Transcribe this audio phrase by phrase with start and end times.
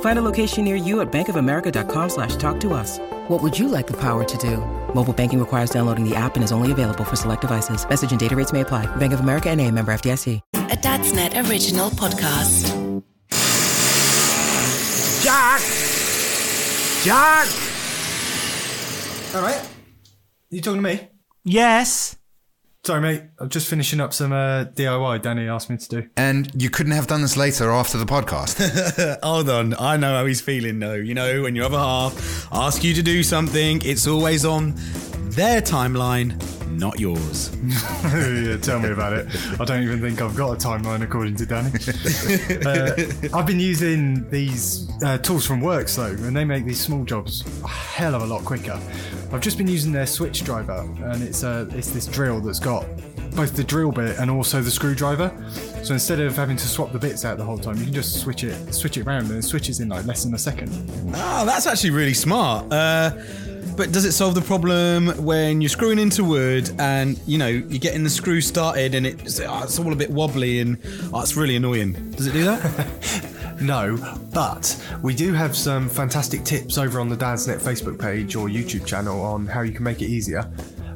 [0.00, 2.98] Find a location near you at bankofamerica.com slash talk to us.
[3.28, 4.58] What would you like the power to do?
[4.94, 7.88] Mobile banking requires downloading the app and is only available for select devices.
[7.88, 8.84] Message and data rates may apply.
[8.96, 10.40] Bank of America and a member FDIC.
[10.54, 12.76] A Dadsnet original podcast.
[15.22, 15.60] Jack!
[17.04, 17.48] Jack!
[19.34, 19.68] All right.
[20.50, 21.08] You talking to me?
[21.44, 22.16] Yes.
[22.82, 23.22] Sorry, mate.
[23.38, 26.08] I'm just finishing up some uh, DIY Danny asked me to do.
[26.16, 29.18] And you couldn't have done this later after the podcast.
[29.22, 29.74] Hold on.
[29.74, 30.94] I know how he's feeling though.
[30.94, 34.72] You know, when your other half ask you to do something, it's always on
[35.28, 36.40] their timeline,
[36.78, 37.56] not yours.
[37.64, 39.26] yeah, tell me about it.
[39.60, 41.70] I don't even think I've got a timeline according to Danny.
[42.66, 47.04] uh, I've been using these uh, tools from Worx though, and they make these small
[47.04, 48.78] jobs a hell of a lot quicker.
[49.32, 52.84] I've just been using their switch driver, and it's uh, it's this drill that's got
[53.36, 55.32] both the drill bit and also the screwdriver.
[55.82, 58.20] So instead of having to swap the bits out the whole time, you can just
[58.20, 60.70] switch it switch it around, and it switches in like less than a second.
[61.14, 62.72] Oh, that's actually really smart.
[62.72, 63.12] Uh,
[63.76, 67.78] but does it solve the problem when you're screwing into wood and you know you're
[67.78, 70.78] getting the screw started and it's, oh, it's all a bit wobbly and
[71.12, 72.10] oh, it's really annoying?
[72.12, 73.26] Does it do that?
[73.60, 73.98] No,
[74.32, 78.86] but we do have some fantastic tips over on the Dadsnet Facebook page or YouTube
[78.86, 80.50] channel on how you can make it easier.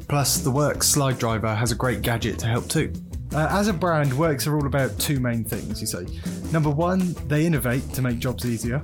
[0.08, 2.90] Plus, the Worx slide driver has a great gadget to help too.
[3.34, 6.20] Uh, as a brand, Worx are all about two main things, you see.
[6.52, 8.80] Number one, they innovate to make jobs easier.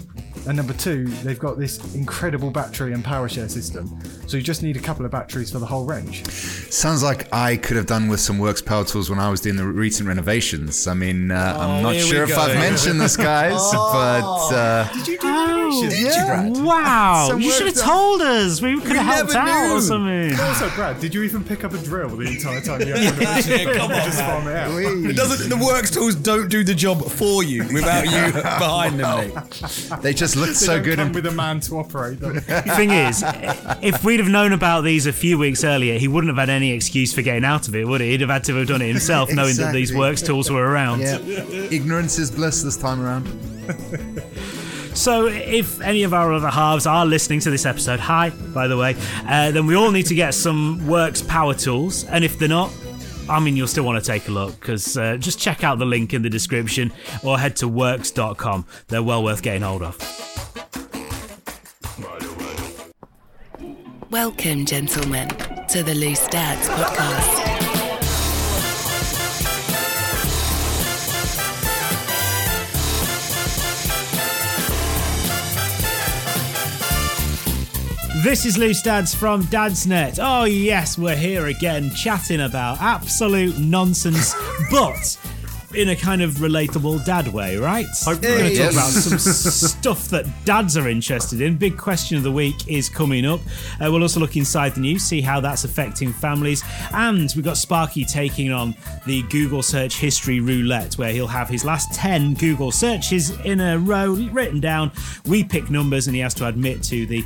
[0.47, 3.99] And number two, they've got this incredible battery and power share system.
[4.31, 6.25] So you just need a couple of batteries for the whole range.
[6.31, 9.57] Sounds like I could have done with some Worx Power Tools when I was doing
[9.57, 10.87] the recent renovations.
[10.87, 12.39] I mean, uh, I'm not sure if.
[12.39, 15.95] I've mentioned this, guys, but uh, Did you do Oh, renovations?
[15.95, 16.65] Did you, Brad?
[16.65, 18.63] Wow, Some you should have told us.
[18.63, 19.81] We could have helped never out or knew.
[19.81, 20.41] something.
[20.47, 23.77] Also, Brad, did you even pick up a drill the entire time you had renovations?
[23.79, 24.71] come on, just farm it out.
[25.11, 25.49] It doesn't.
[25.51, 29.35] The Worx tools don't do the job for you without you behind them.
[29.35, 30.03] Mate.
[30.03, 30.97] they just look They so don't good.
[30.99, 32.39] come And with a man to operate them.
[32.41, 33.25] Thing is,
[33.83, 36.73] if we'd have known about these a few weeks earlier, he wouldn't have had any
[36.73, 38.11] excuse for getting out of it, would he?
[38.11, 41.01] He'd have had to have done it himself, knowing that these Worx tools were around.
[41.01, 43.27] yeah, ignorance is bliss this time around.
[44.93, 48.77] So, if any of our other halves are listening to this episode, hi, by the
[48.77, 52.05] way, uh, then we all need to get some Worx power tools.
[52.05, 52.73] And if they're not,
[53.29, 55.87] I mean, you'll still want to take a look because uh, just check out the
[55.87, 56.93] link in the description
[57.23, 58.67] or head to worx.com.
[58.89, 59.97] They're well worth getting hold of.
[64.11, 65.29] Welcome, gentlemen,
[65.69, 67.61] to the Loose Dads podcast.
[78.25, 80.19] This is Loose Dads from Dadsnet.
[80.21, 84.35] Oh, yes, we're here again chatting about absolute nonsense,
[84.73, 85.17] but
[85.75, 87.87] in a kind of relatable dad way, right?
[88.07, 88.73] We're going to talk yes.
[88.73, 89.19] about some
[89.69, 91.57] stuff that dads are interested in.
[91.57, 93.41] Big question of the week is coming up.
[93.81, 96.63] Uh, we'll also look inside the news, see how that's affecting families.
[96.93, 98.75] And we've got Sparky taking on
[99.07, 103.79] the Google search history roulette, where he'll have his last 10 Google searches in a
[103.79, 104.91] row written down.
[105.27, 107.25] We pick numbers, and he has to admit to the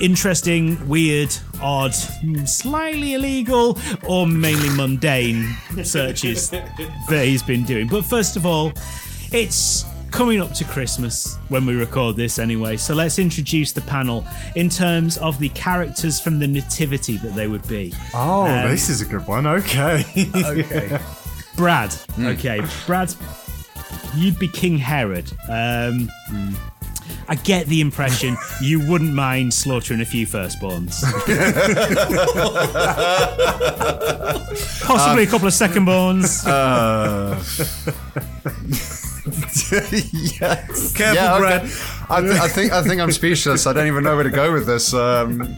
[0.00, 6.50] interesting, weird, odd, mm, slightly illegal, or mainly mundane searches
[7.08, 7.86] that he's been doing.
[7.88, 8.72] But first of all,
[9.32, 12.76] it's coming up to Christmas when we record this anyway.
[12.76, 14.24] So let's introduce the panel
[14.54, 17.92] in terms of the characters from the nativity that they would be.
[18.14, 19.46] Oh, Um, this is a good one.
[19.46, 20.04] Okay.
[20.34, 20.98] Okay.
[21.56, 21.94] Brad.
[22.20, 23.14] Okay, Brad,
[24.16, 25.30] you'd be King Herod.
[25.48, 26.10] Um,
[27.28, 31.00] I get the impression you wouldn't mind slaughtering a few firstborns.
[34.82, 36.44] Possibly a couple of secondborns.
[40.40, 40.92] yes.
[40.94, 41.62] Careful, yeah, Brad.
[42.10, 43.66] I, th- I think I think I'm speechless.
[43.66, 44.92] I don't even know where to go with this.
[44.92, 45.56] Um,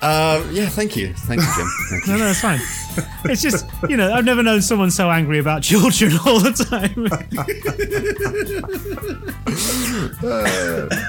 [0.00, 1.66] uh, yeah, thank you, thank you, Jim.
[1.90, 2.12] Thank you.
[2.12, 2.60] no, no, it's fine.
[3.24, 7.06] It's just, you know, I've never known someone so angry about children all the time.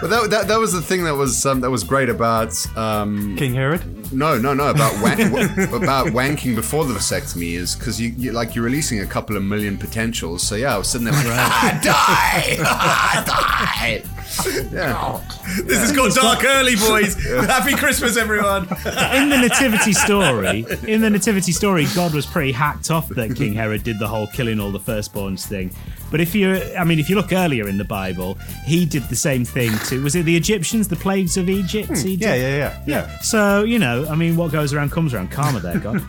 [0.01, 3.35] But that, that, that was the thing that was um, that was great about um,
[3.37, 4.13] King Herod.
[4.13, 5.19] no no no about wank,
[5.73, 9.43] about wanking before the vasectomy is because you, you like you're releasing a couple of
[9.43, 10.43] million potentials.
[10.43, 14.22] So yeah, I was sitting there like ah, die ah, die.
[14.73, 15.21] Yeah.
[15.65, 17.15] This has got dark early, boys.
[17.45, 18.63] Happy Christmas, everyone.
[19.13, 23.53] in the nativity story, in the nativity story, God was pretty hacked off that King
[23.53, 25.71] Herod did the whole killing all the firstborns thing.
[26.09, 28.35] But if you, I mean, if you look earlier in the Bible,
[28.65, 30.01] he did the same thing to.
[30.03, 31.97] Was it the Egyptians, the plagues of Egypt?
[31.97, 33.19] He Yeah, did- yeah, yeah, yeah.
[33.19, 35.31] So you know, I mean, what goes around comes around.
[35.31, 36.01] Karma, there, God.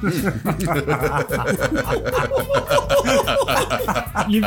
[4.29, 4.45] you've,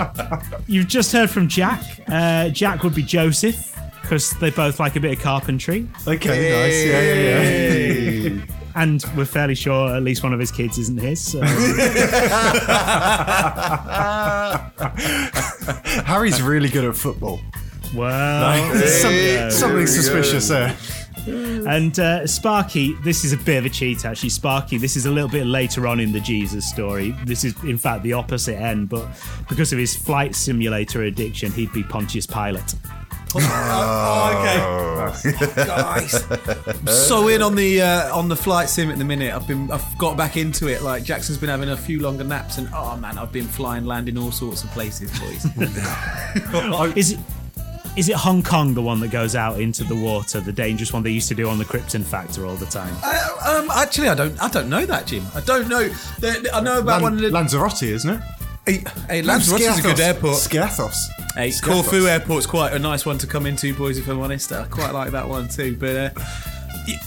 [0.67, 1.81] you've just heard from Jack.
[2.07, 3.66] Uh, Jack would be Joseph
[4.07, 6.85] because they both like a bit of carpentry, Okay, nice.
[6.85, 7.41] Yeah, yeah,
[8.29, 8.41] yeah.
[8.75, 11.19] and we're fairly sure at least one of his kids isn't his.
[11.21, 11.41] So.
[16.05, 17.41] Harry's really good at football.
[17.93, 19.49] Well, Something, yeah.
[19.49, 20.73] something suspicious there.
[21.27, 24.29] And uh, Sparky, this is a bit of a cheat actually.
[24.29, 27.11] Sparky, this is a little bit later on in the Jesus story.
[27.25, 29.05] This is, in fact, the opposite end, but
[29.49, 32.73] because of his flight simulator addiction, he'd be Pontius Pilate.
[33.35, 35.65] Oh, okay.
[35.65, 36.23] Guys,
[36.67, 39.33] I'm so in on the uh, on the flight sim at the minute.
[39.33, 40.81] I've been I've got back into it.
[40.81, 44.17] Like Jackson's been having a few longer naps, and oh man, I've been flying, landing
[44.17, 45.45] all sorts of places, boys.
[46.97, 47.19] Is it?
[47.95, 51.01] Is it Hong Kong the one that goes out into the water, the dangerous one
[51.01, 52.95] they used to do on the Krypton Factor all the time?
[53.03, 55.25] Uh, um, actually, I don't I don't know that, Jim.
[55.33, 55.89] I don't know.
[56.19, 57.31] There- I know about one of the.
[57.31, 58.21] Lanzarote, isn't it?
[58.67, 60.07] Hey, hey, Lanzarote is a good Skiathos.
[60.07, 60.37] airport.
[60.37, 60.95] Skiathos.
[61.35, 63.97] Hey, Corfu Airport's quite a nice one to come into, boys.
[63.97, 65.75] If I'm honest, I quite like that one too.
[65.77, 66.09] But uh,
[66.87, 66.99] y-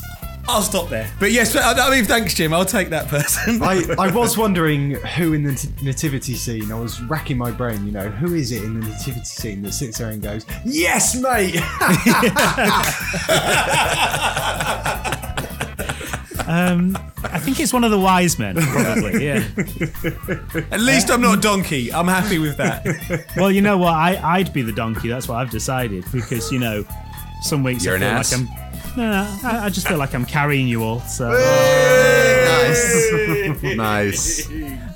[0.49, 1.11] I'll stop there.
[1.21, 2.53] But yes, I I mean, thanks, Jim.
[2.53, 3.61] I'll take that person.
[3.63, 6.71] I, I was wondering who in the nativity scene.
[6.73, 7.85] I was racking my brain.
[7.87, 11.15] You know, who is it in the nativity scene that sits there and goes, "Yes,
[11.17, 11.57] mate."
[16.51, 19.25] Um, I think it's one of the wise men, probably.
[19.25, 19.45] Yeah.
[20.73, 21.93] At least I'm not a donkey.
[21.93, 23.27] I'm happy with that.
[23.37, 23.95] Well, you know what?
[23.95, 25.09] I, I'd be the donkey.
[25.09, 26.85] That's what I've decided because you know,
[27.43, 28.33] some weeks You're I an feel ass?
[28.33, 28.49] like I'm.
[28.97, 30.99] No, no, I, I just feel like I'm carrying you all.
[31.01, 33.13] So Nice.
[33.77, 34.49] nice.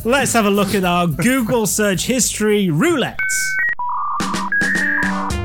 [0.04, 3.18] let's have a look at our Google search history roulette.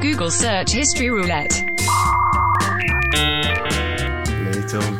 [0.01, 1.63] Google search history roulette.
[4.71, 4.97] little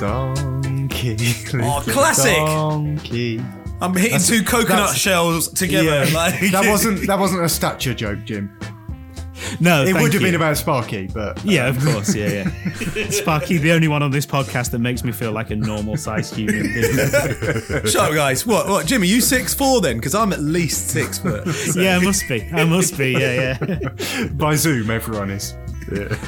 [1.15, 1.59] donkey.
[1.63, 2.35] Oh, classic.
[2.35, 3.41] Donkey.
[3.81, 6.05] I'm hitting two coconut that's- shells together.
[6.05, 8.51] Yeah, Like that wasn't that wasn't a stature joke, Jim.
[9.61, 10.27] No, It thank would have you.
[10.27, 12.13] been about Sparky, but Yeah, of um, course.
[12.13, 12.43] Yeah,
[12.93, 13.09] yeah.
[13.09, 16.35] Sparky, the only one on this podcast that makes me feel like a normal sized
[16.35, 16.93] human being.
[17.85, 18.45] Shut up, guys.
[18.45, 18.67] What?
[18.67, 18.85] What?
[18.85, 19.95] Jim, are you six four then?
[19.95, 21.47] Because I'm at least six foot.
[21.47, 22.49] So- Yeah, I must be.
[22.51, 23.11] I must be.
[23.13, 24.27] Yeah, yeah.
[24.33, 25.55] by Zoom, everyone is.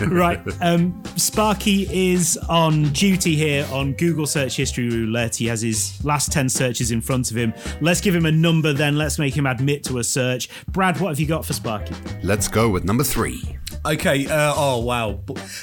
[0.08, 0.40] Right.
[0.62, 5.36] Um, Sparky is on duty here on Google Search History Roulette.
[5.36, 7.54] He has his last 10 searches in front of him.
[7.81, 8.96] Let's give him a number then.
[8.98, 10.50] Let's make him admit to a search.
[10.68, 11.96] Brad, what have you got for Sparky?
[12.22, 13.58] Let's go with number three.
[13.86, 14.28] Okay.
[14.28, 15.19] Uh, oh wow,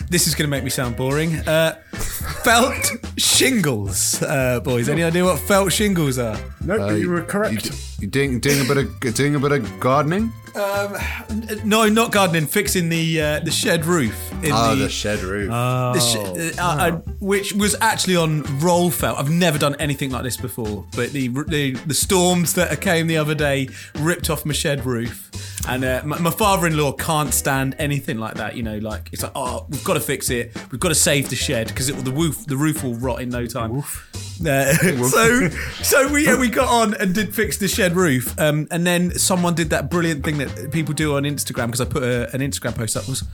[0.08, 1.36] this is going to make me sound boring.
[1.46, 1.74] Uh,
[2.42, 4.88] felt shingles, uh, boys.
[4.88, 6.38] Any idea what felt shingles are?
[6.64, 7.66] No, you were correct.
[7.66, 10.32] You, you doing doing a bit of doing a bit of gardening?
[11.64, 12.46] No, not gardening.
[12.46, 14.32] Fixing the uh, the shed roof.
[14.44, 15.48] In Oh, the, the shed roof.
[15.48, 19.18] the sh- uh, uh, which was actually on roll felt.
[19.18, 23.16] I've never done anything like this before, but the the, the storms that came the
[23.16, 23.68] other day
[23.98, 25.28] ripped off my shed roof,
[25.68, 28.54] and uh, my, my father-in-law can't stand anything like that.
[28.56, 30.54] You know, like it's like, oh, we've got to fix it.
[30.70, 33.46] We've got to save the shed because the roof the roof will rot in no
[33.46, 33.82] time.
[34.46, 34.72] Uh,
[35.08, 35.48] so
[35.82, 39.10] so we yeah, we got on and did fix the shed roof, um, and then
[39.18, 42.40] someone did that brilliant thing that people do on Instagram because I put a, an
[42.40, 43.24] Instagram post up was.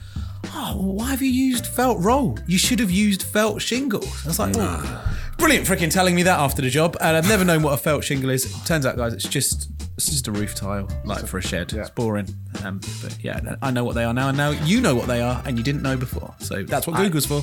[0.53, 2.37] Oh, why have you used felt roll?
[2.47, 4.25] You should have used felt shingles.
[4.25, 5.17] I was like, oh.
[5.37, 8.03] Brilliant, freaking telling me that after the job, and I've never known what a felt
[8.03, 8.51] shingle is.
[8.65, 11.71] Turns out, guys, it's just it's just a roof tile, like for a shed.
[11.73, 12.27] It's boring,
[12.63, 15.21] um, but yeah, I know what they are now, and now you know what they
[15.21, 16.33] are, and you didn't know before.
[16.39, 17.41] So that's what Google's for.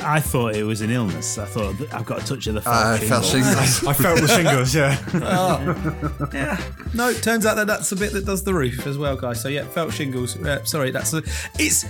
[0.00, 1.38] I thought it was an illness.
[1.38, 3.50] I thought I've got a touch of the I felt felt shingle.
[3.50, 3.86] shingles.
[3.86, 6.28] I felt the shingles, yeah.
[6.32, 6.62] Yeah,
[6.94, 9.40] no, turns out that that's the bit that does the roof as well, guys.
[9.40, 10.36] So yeah, felt shingles.
[10.36, 11.22] Uh, sorry, that's a,
[11.58, 11.84] it's.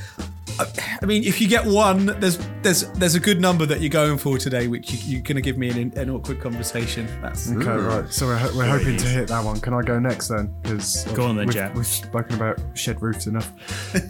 [0.58, 4.18] I mean, if you get one, there's there's there's a good number that you're going
[4.18, 7.06] for today, which you, you're going to give me an, an awkward conversation.
[7.22, 8.10] That's Okay, right.
[8.12, 9.60] So we're, we're hoping to hit that one.
[9.60, 10.54] Can I go next then?
[10.62, 11.74] Because Go on then, we've, Jack.
[11.74, 13.52] We've spoken about shed roofs enough.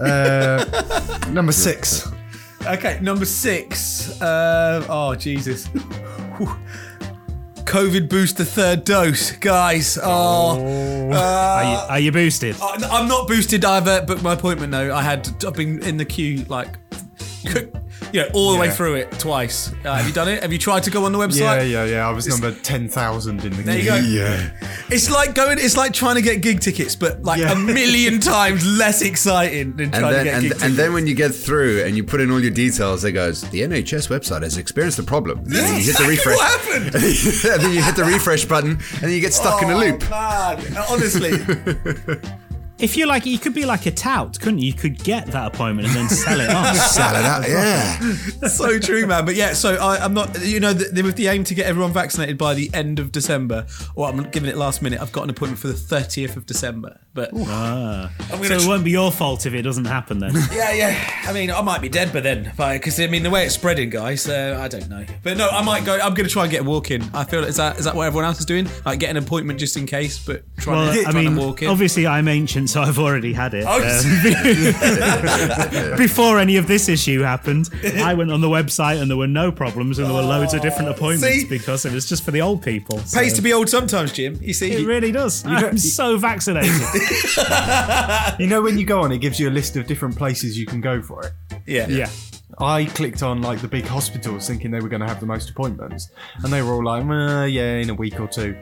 [0.01, 0.65] Uh,
[1.31, 2.11] number six.
[2.67, 4.21] Okay, number six.
[4.21, 5.69] Uh, oh Jesus.
[7.69, 9.99] COVID booster third dose, guys.
[10.03, 10.59] Oh,
[11.13, 12.57] Are you, are you boosted?
[12.63, 13.65] I- I'm not boosted.
[13.65, 14.95] I've uh, booked my appointment though.
[14.95, 15.29] I had.
[15.45, 16.79] I've been in the queue like,
[18.13, 19.73] you know, all the way through it twice.
[19.85, 20.43] Uh, have you done it?
[20.43, 21.39] Have you tried to go on the website?
[21.41, 22.09] Yeah, yeah, yeah.
[22.09, 23.91] I was number ten thousand in the There you queue.
[23.91, 23.97] go.
[23.97, 24.51] Yeah.
[24.91, 25.59] It's like going.
[25.61, 27.53] It's like trying to get gig tickets, but like Yeah.
[27.53, 30.63] a million times less exciting than And trying to then, get and, gig and tickets.
[30.65, 33.43] And then when you get through and you put in all your details, it goes,
[33.51, 35.39] the NHS website has experienced a problem.
[35.41, 36.37] And then you hit the refresh.
[36.37, 36.95] what happened.
[36.95, 37.05] and
[37.63, 40.09] then you hit the refresh button and then you get stuck in a Oh, loop.
[40.11, 41.33] Man, honestly,
[42.79, 44.69] If you like, you could be like a tout, couldn't you?
[44.69, 46.75] You could get that appointment and then sell it on.
[46.77, 47.99] Salad out, yeah.
[48.49, 49.25] so true, man.
[49.25, 50.41] But yeah, so I, I'm not.
[50.45, 53.67] You know, the, with the aim to get everyone vaccinated by the end of December,
[53.97, 55.01] or I'm giving it last minute.
[55.01, 57.01] I've got an appointment for the 30th of December.
[57.15, 58.13] But Ah.
[58.31, 58.55] So gonna.
[58.55, 60.35] it tr- won't be your fault if it doesn't happen then.
[60.53, 61.11] yeah, yeah.
[61.27, 63.91] I mean, I might be dead by then, because I mean, the way it's spreading,
[63.91, 64.29] guys.
[64.29, 65.95] Uh, I don't know, but no, I might go.
[65.99, 67.03] I'm going to try and get a walk in.
[67.13, 68.69] I feel is that is that what everyone else is doing?
[68.87, 71.41] Like get an appointment just in case, but trying Well, to, I trying mean, to
[71.45, 71.69] walk in.
[71.71, 73.65] obviously I'm ancient, so I've already had it.
[73.67, 73.97] Oh, Um,
[75.97, 79.51] before any of this issue happened, I went on the website and there were no
[79.53, 81.49] problems and there were loads of different appointments see?
[81.49, 82.99] because it was just for the old people.
[83.01, 84.39] so- Pays to be old sometimes, Jim.
[84.41, 85.45] You see, It really does.
[85.47, 86.71] I'm so vaccinated.
[88.39, 90.67] You know when you go on, it gives you a list of different places you
[90.67, 91.33] can go for it.
[91.67, 92.11] yeah, yeah.
[92.61, 95.51] I clicked on like the big hospitals, thinking they were going to have the most
[95.51, 96.11] appointments,
[96.43, 98.57] and they were all like, "Uh, "Yeah, in a week or two.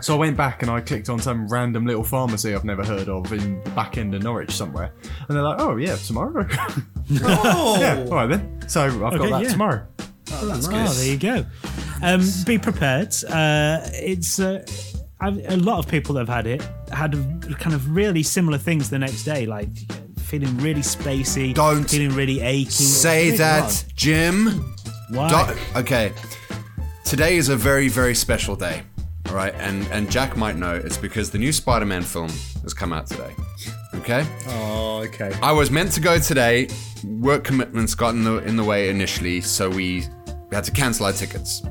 [0.00, 3.08] So I went back and I clicked on some random little pharmacy I've never heard
[3.08, 4.92] of in the back end of Norwich somewhere,
[5.28, 6.46] and they're like, "Oh yeah, tomorrow."
[7.24, 8.62] Oh, yeah, all right then.
[8.68, 9.48] So I've Okay, got that yeah.
[9.48, 9.86] tomorrow.
[10.32, 11.46] Oh, that's oh, there you go.
[12.02, 13.14] Um, be prepared.
[13.24, 14.62] Uh, it's uh,
[15.18, 16.62] I've, a lot of people that have had it
[16.92, 17.12] had
[17.58, 19.70] kind of really similar things the next day, like
[20.18, 22.70] feeling really spacey, Don't feeling really achy.
[22.70, 23.92] Say Really that, odd.
[23.96, 24.74] Jim.
[25.08, 25.30] Why?
[25.30, 26.12] Don't- okay.
[27.04, 28.82] Today is a very, very special day.
[29.28, 32.30] All right, and and Jack might know it's because the new Spider-Man film
[32.62, 33.34] has come out today.
[33.94, 34.26] Okay.
[34.48, 35.32] oh, okay.
[35.42, 36.68] I was meant to go today.
[37.20, 40.06] Work commitments got in the in the way initially, so we
[40.50, 41.62] had to cancel our tickets.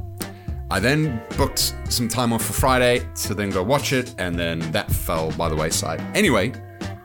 [0.70, 4.60] I then booked some time off for Friday to then go watch it, and then
[4.72, 6.02] that fell by the wayside.
[6.16, 6.54] Anyway,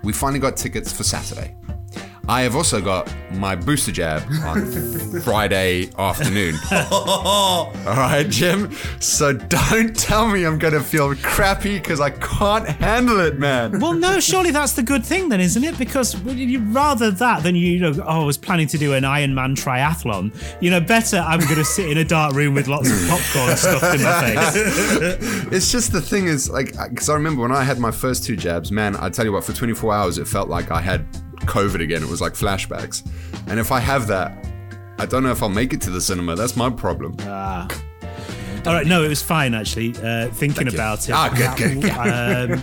[0.03, 1.55] we finally got tickets for Saturday.
[2.29, 4.71] I have also got my booster jab on
[5.23, 6.55] Friday afternoon.
[6.71, 8.71] All right, Jim.
[9.01, 13.81] So don't tell me I'm gonna feel crappy because I can't handle it, man.
[13.81, 15.77] Well, no, surely that's the good thing then, isn't it?
[15.79, 19.03] Because well, you rather that than you know, oh, I was planning to do an
[19.03, 20.33] Ironman triathlon.
[20.63, 23.57] You know, better I'm going to sit in a dark room with lots of popcorn
[23.57, 25.53] stuffed in my face.
[25.53, 28.37] It's just the thing is like because I remember when I had my first two
[28.37, 28.95] jabs, man.
[28.97, 31.05] I tell you what, for 24 hours it felt like I had
[31.43, 32.03] COVID again.
[32.03, 33.07] It was like flashbacks,
[33.49, 34.47] and if I have that,
[34.99, 36.37] I don't know if I'll make it to the cinema.
[36.37, 37.17] That's my problem.
[37.21, 37.69] Ah.
[38.65, 39.91] All right, no, it was fine actually.
[40.03, 40.73] Uh, thinking you.
[40.73, 41.91] about it, Ah, good, good, good.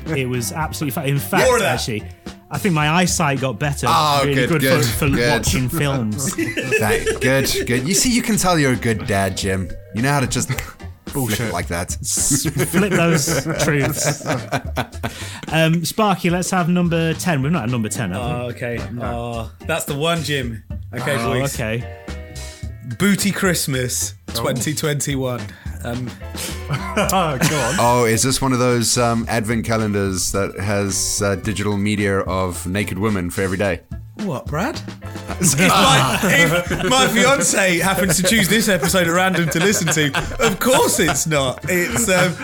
[0.07, 1.09] Um, it was absolutely fine.
[1.09, 2.03] In fact, actually,
[2.49, 3.87] I think my eyesight got better.
[3.89, 5.29] Oh, really good, good, good, for, for good.
[5.29, 6.33] watching films.
[6.79, 7.85] Thank- good, good.
[7.87, 9.69] You see, you can tell you're a good dad, Jim.
[9.93, 10.49] You know how to just
[11.13, 11.53] bullshit Bullshit.
[11.53, 11.91] like that.
[12.71, 14.25] Flip those truths.
[15.51, 17.41] Um, Sparky, let's have number ten.
[17.41, 18.27] We've not had number ten, have we?
[18.31, 18.79] Oh, okay.
[19.01, 20.63] Oh, that's the one, Jim.
[20.93, 21.55] Okay, oh, boys.
[21.55, 22.03] okay.
[22.97, 25.39] Booty Christmas 2021.
[25.83, 26.09] Um,
[26.71, 27.75] Oh, go on.
[27.79, 32.67] Oh, is this one of those um, advent calendars that has uh, digital media of
[32.67, 33.81] naked women for every day?
[34.25, 34.75] What, Brad?
[35.41, 40.45] if, my, if my fiance happens to choose this episode at random to listen to,
[40.45, 41.59] of course it's not.
[41.69, 42.35] It's um,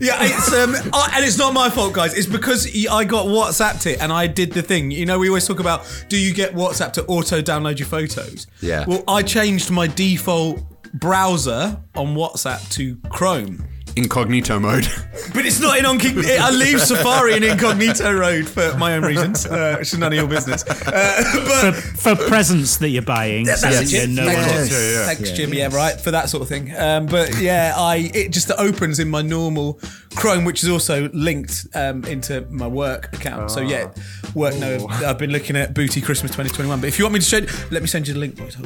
[0.00, 2.14] yeah, it's um, I, and it's not my fault, guys.
[2.14, 4.90] It's because I got WhatsApped it and I did the thing.
[4.90, 8.46] You know, we always talk about do you get WhatsApp to auto download your photos?
[8.60, 8.84] Yeah.
[8.86, 10.60] Well, I changed my default
[10.94, 13.64] browser on WhatsApp to Chrome.
[13.96, 14.86] Incognito mode.
[15.34, 15.98] But it's not in on.
[16.00, 20.18] I leave Safari in incognito mode for my own reasons, uh, which is none of
[20.18, 20.64] your business.
[20.66, 21.22] Uh,
[22.00, 24.14] For, but for presents that you're buying, so that's that it, you Jim.
[24.16, 25.04] know Thanks, what- Jim.
[25.06, 25.54] Thanks, Jim.
[25.54, 26.74] Yeah, right for that sort of thing.
[26.76, 29.78] Um, but yeah, I it just opens in my normal
[30.16, 33.50] Chrome, which is also linked um, into my work account.
[33.52, 33.90] So yeah,
[34.34, 34.56] work.
[34.56, 36.80] No, I've been looking at Booty Christmas 2021.
[36.80, 38.36] But if you want me to show, let me send you the link.
[38.36, 38.56] boys.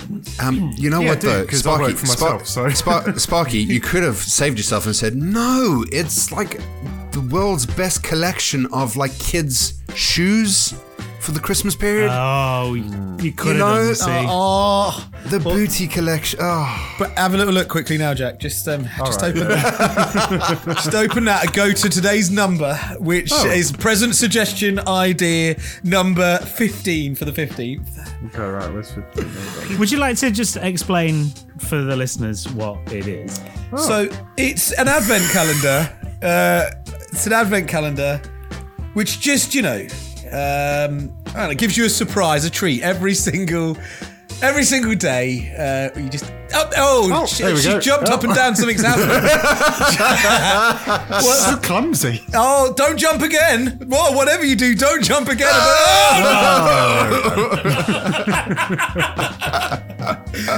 [0.40, 3.58] Um, you know Yeah, what do, though, 'cause I work for myself, so- Spar- Sparky,
[3.58, 6.60] you could have saved yourself and said, "No, it's like
[7.12, 10.74] the world's best collection of like kids' shoes
[11.24, 12.10] for the Christmas period.
[12.12, 13.94] Oh, you could You have know, done.
[13.94, 16.38] See, Oh, the booty collection.
[16.42, 18.38] Oh, but have a little look quickly now, Jack.
[18.38, 20.62] Just um, just open that.
[20.76, 27.14] just open that and go to today's number, which is present suggestion idea number fifteen
[27.14, 27.98] for the fifteenth.
[28.26, 28.72] Okay, right.
[28.72, 33.40] Where's the- would you like to just explain for the listeners what it is?
[33.76, 35.90] So it's an advent calendar.
[36.22, 36.70] Uh,
[37.12, 38.20] it's an advent calendar,
[38.92, 39.86] which just you know,
[40.34, 43.76] um, I it gives you a surprise, a treat every single.
[44.42, 47.80] Every single day, uh, you just oh, oh, Oh, she, she go.
[47.80, 48.56] jumped up and down.
[48.56, 49.10] Something's happened.
[51.24, 52.22] so clumsy.
[52.34, 53.78] Oh, don't jump again!
[53.86, 55.48] Well, whatever you do, don't jump again.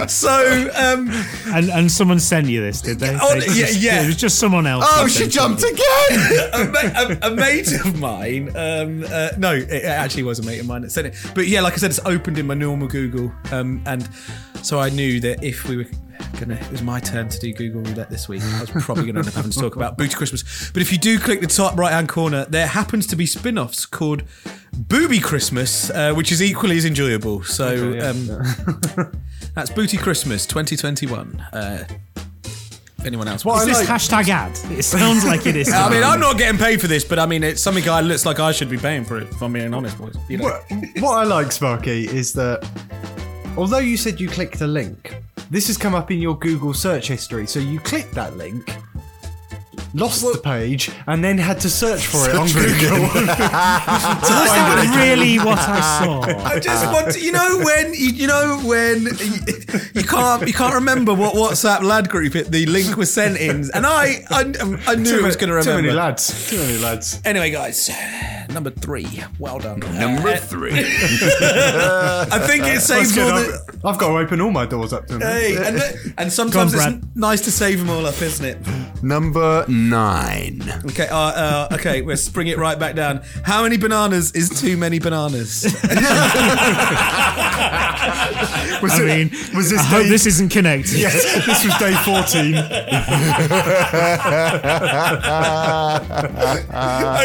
[0.08, 1.08] so, um,
[1.52, 3.16] And and someone sent you this, did they?
[3.20, 4.02] Oh, They yeah, just- yeah.
[4.02, 4.84] It was just someone else.
[4.88, 5.72] oh, she jumped it.
[5.72, 6.50] again.
[6.52, 8.48] a, ma- a, a mate of mine.
[8.56, 11.14] Um, uh, no, it actually was a mate of mine that sent it.
[11.34, 14.08] But yeah, like I said, it's opened in my normal Google, um, and
[14.62, 15.84] so I knew that if we were
[16.38, 18.42] gonna, it was my turn to do Google Roulette this week.
[18.42, 20.70] I was probably gonna end up having to talk about Booty Christmas.
[20.73, 23.87] But if you do click the top right hand corner, there happens to be spin-offs
[23.87, 24.23] called
[24.76, 27.42] Booby Christmas, uh, which is equally as enjoyable.
[27.42, 29.12] So um,
[29.54, 31.40] that's Booty Christmas 2021.
[31.52, 31.85] Uh,
[32.99, 33.44] if anyone else?
[33.44, 34.58] Is this hashtag ad?
[34.76, 35.68] It sounds like it is.
[35.73, 38.26] I mean, I'm not getting paid for this, but I mean, it's something I looks
[38.26, 39.25] like I should be paying for it.
[39.25, 40.16] If I'm being honest, boys.
[40.28, 40.44] You know?
[40.44, 40.64] What,
[41.00, 42.68] what I like, Sparky, is that
[43.56, 45.16] although you said you clicked a link,
[45.50, 47.46] this has come up in your Google search history.
[47.46, 48.76] So you clicked that link,
[49.94, 53.02] lost the page, and then had to search for it on Google.
[53.02, 56.22] Was that really what I saw?
[56.44, 60.52] I just want to, you know when you, you know when you, you can't you
[60.52, 64.52] can't remember what WhatsApp lad group it, the link was sent in, and I I,
[64.86, 65.62] I knew I was going to remember.
[65.62, 65.82] Too remember.
[65.82, 66.50] many lads.
[66.50, 67.20] Too many lads.
[67.25, 67.88] Anyway, guys,
[68.50, 69.06] number three.
[69.38, 69.80] Well done.
[69.80, 70.72] Number Uh, three.
[70.74, 73.60] I think it saves all the.
[73.68, 75.22] I've, I've got to open all my doors up to them.
[75.22, 75.80] Hey, and,
[76.18, 78.58] and sometimes on, it's nice to save them all up, isn't it?
[79.02, 80.62] Number nine.
[80.86, 83.22] Okay, uh, uh, okay, let's bring it right back down.
[83.44, 85.64] How many bananas is too many bananas?
[88.82, 90.98] Was I it- mean, was this I hope this isn't connected.
[90.98, 91.14] Yes,
[91.46, 92.54] this was day 14.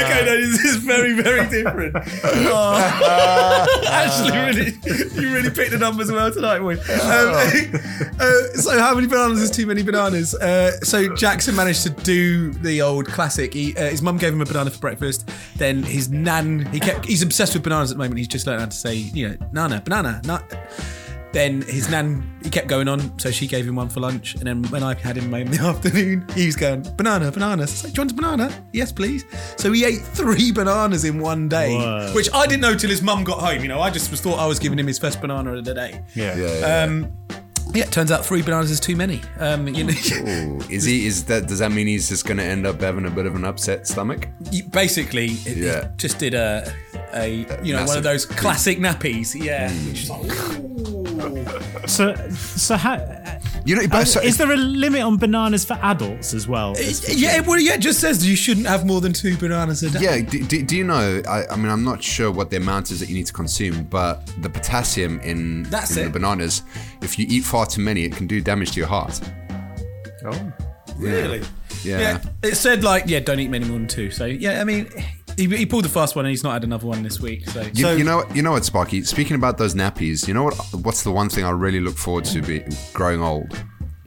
[0.02, 1.96] okay, no, this is very, very different.
[2.54, 3.84] Oh.
[3.88, 6.74] Actually, really, you really picked the numbers well tonight, boy.
[6.74, 6.80] Um,
[8.20, 10.34] uh, so, how many bananas is too many bananas?
[10.36, 13.54] Uh, so, Jackson managed to do the old classic.
[13.54, 15.30] He, uh, his mum gave him a banana for breakfast.
[15.56, 18.18] Then his nan, he kept, he's obsessed with bananas at the moment.
[18.18, 20.44] He's just learned how to say, you know, nana, banana, nut.
[21.34, 24.36] Then his nan, he kept going on, so she gave him one for lunch.
[24.36, 27.66] And then when I had him home in the afternoon, he was going, banana, banana.
[27.68, 28.66] So I said, do you want a banana?
[28.74, 29.24] Yes, please.
[29.58, 32.12] So he ate three bananas in one day, Whoa.
[32.14, 33.62] which I didn't know till his mum got home.
[33.62, 35.74] You know, I just was thought I was giving him his first banana of the
[35.74, 36.04] day.
[36.16, 36.36] Yeah.
[36.36, 36.84] Yeah, yeah.
[36.84, 37.12] Um,
[37.74, 39.22] yeah, it turns out three bananas is too many.
[39.40, 41.06] Um, you know, Ooh, is he?
[41.06, 41.48] Is that?
[41.48, 43.88] Does that mean he's just going to end up having a bit of an upset
[43.88, 44.28] stomach?
[44.52, 45.86] you- basically, it, Yeah.
[45.86, 46.70] it just did a,
[47.14, 49.42] a you know, one of those classic nappies.
[49.42, 49.72] Yeah.
[49.88, 50.24] Which is like,
[50.60, 51.01] ooh.
[51.88, 52.96] So, so how,
[53.66, 56.76] You know, uh, but so is there a limit on bananas for adults as well?
[57.10, 60.00] yeah, well, yeah, it just says you shouldn't have more than two bananas a day.
[60.02, 61.22] Yeah, do, do, do you know?
[61.28, 63.84] I, I mean, I'm not sure what the amount is that you need to consume,
[63.86, 66.06] but the potassium in, That's in it.
[66.06, 66.64] the bananas,
[67.02, 69.20] if you eat far too many, it can do damage to your heart.
[70.26, 70.54] Oh.
[70.98, 71.42] Really?
[71.84, 72.22] Yeah.
[72.44, 74.12] It said like, yeah, don't eat many more than two.
[74.12, 74.88] So yeah, I mean,
[75.42, 77.50] he, he pulled the first one and he's not had another one this week.
[77.50, 79.04] So, You, you know, you know what, Sparky?
[79.04, 80.56] Speaking about those nappies, you know what?
[80.74, 83.52] What's the one thing I really look forward to be growing old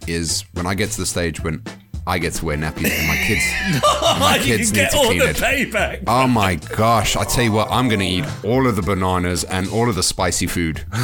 [0.07, 1.63] is when I get to the stage when
[2.07, 3.43] I get to wear nappies and my kids,
[4.21, 5.37] my you kids can need get to all clean the it.
[5.37, 6.03] payback.
[6.07, 7.17] Oh my gosh!
[7.17, 9.95] I tell you what, I'm going to eat all of the bananas and all of
[9.95, 10.85] the spicy food.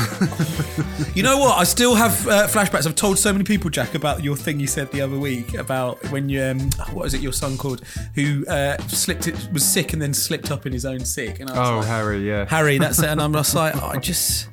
[1.15, 1.59] You know what?
[1.59, 2.87] I still have uh, flashbacks.
[2.87, 6.03] I've told so many people, Jack, about your thing you said the other week about
[6.11, 6.61] when you, um,
[6.93, 7.83] what was it, your son called,
[8.15, 11.41] who uh, slipped, it was sick and then slipped up in his own sick.
[11.41, 12.47] And I was Oh, like, Harry, yeah.
[12.47, 13.07] Harry, that's it.
[13.07, 14.49] And I'm just like, oh, I just.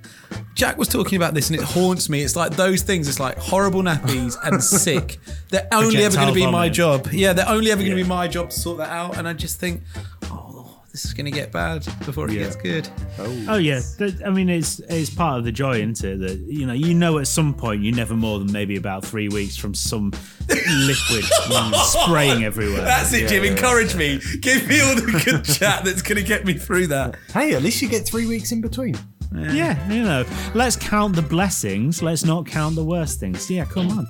[0.57, 2.23] Jack was talking about this and it haunts me.
[2.23, 3.07] It's like those things.
[3.07, 5.19] It's like horrible nappies and sick.
[5.49, 7.09] They're only ever going to be Projectile my job.
[7.11, 9.17] Yeah, they're only ever going to be my job to sort that out.
[9.19, 9.83] And I just think,
[10.31, 12.89] oh, this is going to get bad before it gets good.
[13.19, 13.81] Oh, oh yeah,
[14.25, 16.21] I mean it's it's part of the joy, isn't it?
[16.21, 19.29] That you know you know at some point you're never more than maybe about three
[19.29, 20.11] weeks from some
[20.49, 21.23] liquid
[21.83, 22.81] spraying everywhere.
[22.81, 23.43] That's it, Jim.
[23.43, 24.19] Encourage me.
[24.41, 27.15] Give me all the good chat that's going to get me through that.
[27.31, 28.97] Hey, at least you get three weeks in between.
[29.33, 32.01] Yeah, you know, let's count the blessings.
[32.01, 33.49] Let's not count the worst things.
[33.49, 34.07] Yeah, come on.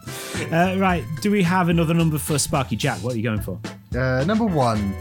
[0.51, 2.99] Uh, right, do we have another number for Sparky Jack?
[3.03, 3.59] What are you going for?
[3.97, 4.95] Uh, number one.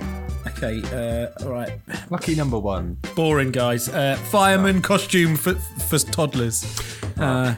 [0.46, 1.78] Okay, uh, all right.
[2.10, 2.96] Lucky number one.
[3.14, 3.88] Boring, guys.
[3.88, 6.64] Uh, fireman costume for for toddlers.
[7.18, 7.54] Uh,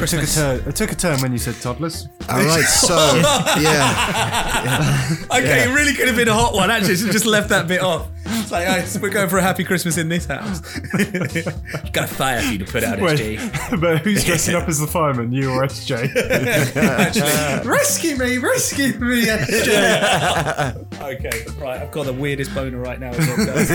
[0.00, 2.08] It took, a turn, it took a turn when you said toddlers.
[2.28, 2.96] All right, so
[3.60, 6.70] yeah, Okay, it really could have been a hot one.
[6.70, 8.08] Actually, so just left that bit off.
[8.52, 10.60] It's like, oh, we're going for a happy Christmas in this house.
[11.92, 13.80] Got a fire for you to put out, SJ.
[13.80, 15.32] but who's dressing up as the fireman?
[15.32, 16.14] You or SJ?
[16.76, 21.00] Actually, rescue me, rescue me, SJ.
[21.00, 21.80] okay, right.
[21.80, 23.12] I've got the weirdest boner right now.
[23.12, 23.68] as well, guys.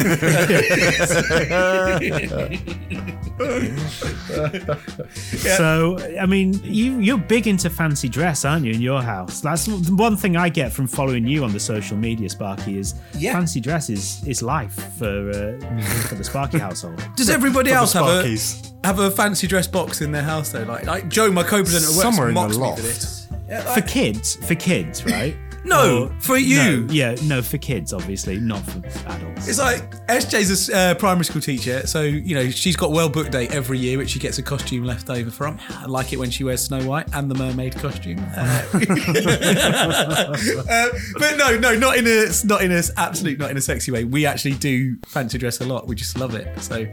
[5.57, 8.73] So, I mean, you you're big into fancy dress, aren't you?
[8.73, 12.29] In your house, that's one thing I get from following you on the social media,
[12.29, 12.77] Sparky.
[12.77, 13.33] Is Yeah.
[13.33, 17.01] fancy dress is, is life for uh, for the Sparky household.
[17.15, 18.73] Does everybody else have a Sparkies.
[18.85, 20.63] have a fancy dress box in their house though?
[20.63, 22.79] Like, like Joe, my co-presenter, at work, Somewhere in the mocks me loft.
[22.81, 23.27] for this.
[23.49, 25.35] Yeah, For like- kids, for kids, right?
[25.67, 26.81] No, Or- for you.
[26.85, 29.47] No, yeah, no, for kids, obviously, not for adults.
[29.47, 33.31] It's like SJ's a uh, primary school teacher, so you know she's got well booked
[33.31, 35.59] day every year, which she gets a costume left over from.
[35.69, 38.19] I like it when she wears Snow White and the mermaid costume.
[38.35, 38.63] Uh,
[40.69, 43.91] uh, but no, no, not in a not in a absolute not in a sexy
[43.91, 44.03] way.
[44.03, 45.87] We actually do fancy dress a lot.
[45.87, 46.47] We just love it.
[46.61, 46.87] So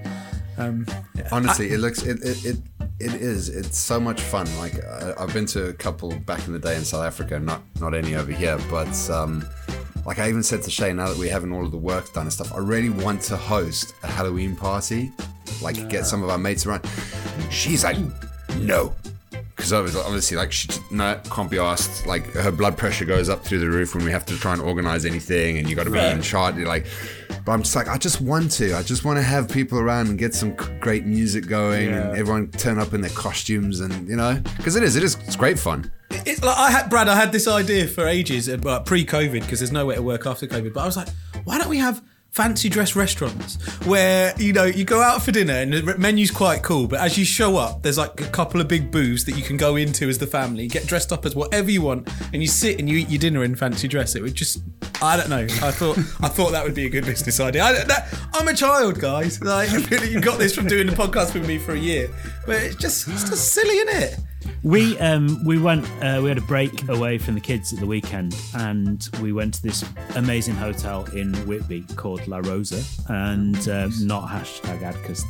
[0.58, 1.28] um, yeah.
[1.32, 2.44] honestly, it looks it it.
[2.44, 2.56] it
[3.00, 3.48] it is.
[3.48, 4.46] It's so much fun.
[4.56, 7.62] Like I, I've been to a couple back in the day in South Africa, not
[7.80, 8.58] not any over here.
[8.70, 9.44] But um,
[10.06, 12.24] like I even said to Shay, now that we're having all of the work done
[12.24, 15.12] and stuff, I really want to host a Halloween party.
[15.60, 16.86] Like get some of our mates around.
[17.50, 17.96] She's like,
[18.58, 18.94] no,
[19.70, 22.06] because obviously, like, she no, can't be asked.
[22.06, 24.60] Like, her blood pressure goes up through the roof when we have to try and
[24.60, 26.56] organize anything, and you got to be in charge.
[26.56, 26.86] Like,
[27.44, 28.76] but I'm just like, I just want to.
[28.76, 32.50] I just want to have people around and get some great music going, and everyone
[32.50, 35.58] turn up in their costumes, and you know, because it is, it is, it's great
[35.58, 35.90] fun.
[36.10, 37.08] It's like I had Brad.
[37.08, 40.46] I had this idea for ages, uh, but pre-COVID, because there's nowhere to work after
[40.46, 40.72] COVID.
[40.72, 41.08] But I was like,
[41.44, 42.02] why don't we have
[42.34, 46.64] fancy dress restaurants where you know you go out for dinner and the menu's quite
[46.64, 49.42] cool, but as you show up, there's like a couple of big booths that you
[49.42, 52.48] can go into as the family, get dressed up as whatever you want, and you
[52.48, 54.16] sit and you eat your dinner in fancy dress.
[54.16, 54.62] It would just,
[55.00, 55.44] I don't know.
[55.44, 57.62] I thought I thought that would be a good business idea.
[57.62, 59.40] I, I'm a child, guys.
[59.40, 59.70] Like
[60.10, 62.10] you got this from doing the podcast with me for a year,
[62.46, 64.18] but it's just it's just silly, isn't it?
[64.64, 67.86] We um we went uh, we had a break away from the kids at the
[67.86, 69.84] weekend and we went to this
[70.16, 75.22] amazing hotel in Whitby called La Rosa and um, not hashtag ad because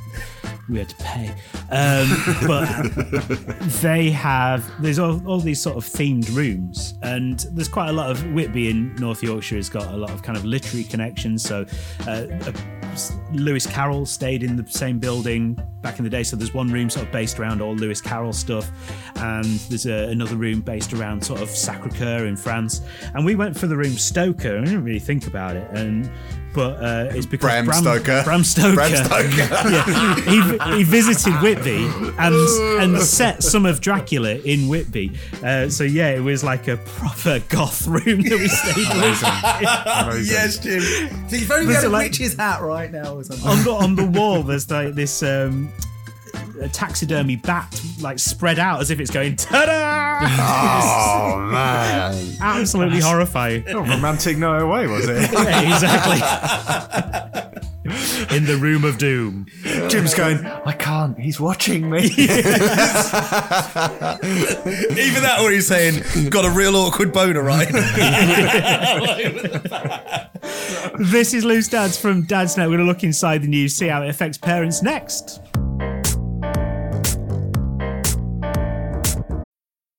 [0.68, 1.31] we had to pay.
[1.70, 2.09] Um,
[2.47, 7.92] but they have there's all, all these sort of themed rooms and there's quite a
[7.92, 11.42] lot of Whitby in North Yorkshire has got a lot of kind of literary connections
[11.42, 11.66] so
[12.07, 12.27] uh,
[13.33, 16.23] Lewis Carroll stayed in the same building back in the day.
[16.23, 18.71] So there's one room sort of based around all Lewis Carroll stuff,
[19.17, 22.83] and there's a, another room based around sort of Sacre Coeur in France.
[23.15, 24.59] And we went for the room Stoker.
[24.59, 26.11] I didn't really think about it, and
[26.55, 28.23] but uh, it's because Bram Stoker.
[28.25, 29.29] Bram Stoker, Bram Stoker.
[29.71, 30.14] yeah,
[30.71, 31.85] he, he visited Whitby
[32.19, 32.35] and
[32.81, 35.12] and set some of Dracula in Whitby.
[35.43, 40.07] Uh, so yeah, it was like a proper goth room that we stayed in.
[40.07, 40.33] Amazing.
[40.33, 40.81] Yes, Jim.
[41.29, 43.47] So you've only Was got it a like- witch's hat right now or something.
[43.49, 45.69] on the on the wall there's like this um
[46.61, 52.37] a taxidermy bat like spread out as if it's going ta-da Oh man!
[52.40, 55.16] absolutely horrifying Oh, romantic night away, was it?
[55.33, 56.20] yeah, exactly
[58.35, 59.47] in the room of doom
[59.88, 62.05] Jim's going, I can't, he's watching me.
[62.05, 62.42] Even
[65.23, 67.68] that, or he's saying, got a real awkward boner, right?
[70.99, 74.09] this is loose dads from Dadsnet we're gonna look inside the news see how it
[74.09, 75.40] affects parents next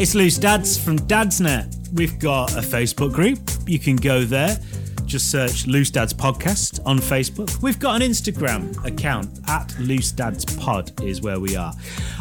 [0.00, 1.92] It's Loose Dads from Dadsnet.
[1.92, 3.38] We've got a Facebook group.
[3.66, 4.58] You can go there.
[5.04, 7.60] Just search Loose Dads Podcast on Facebook.
[7.60, 11.74] We've got an Instagram account at Loose Dads Pod is where we are.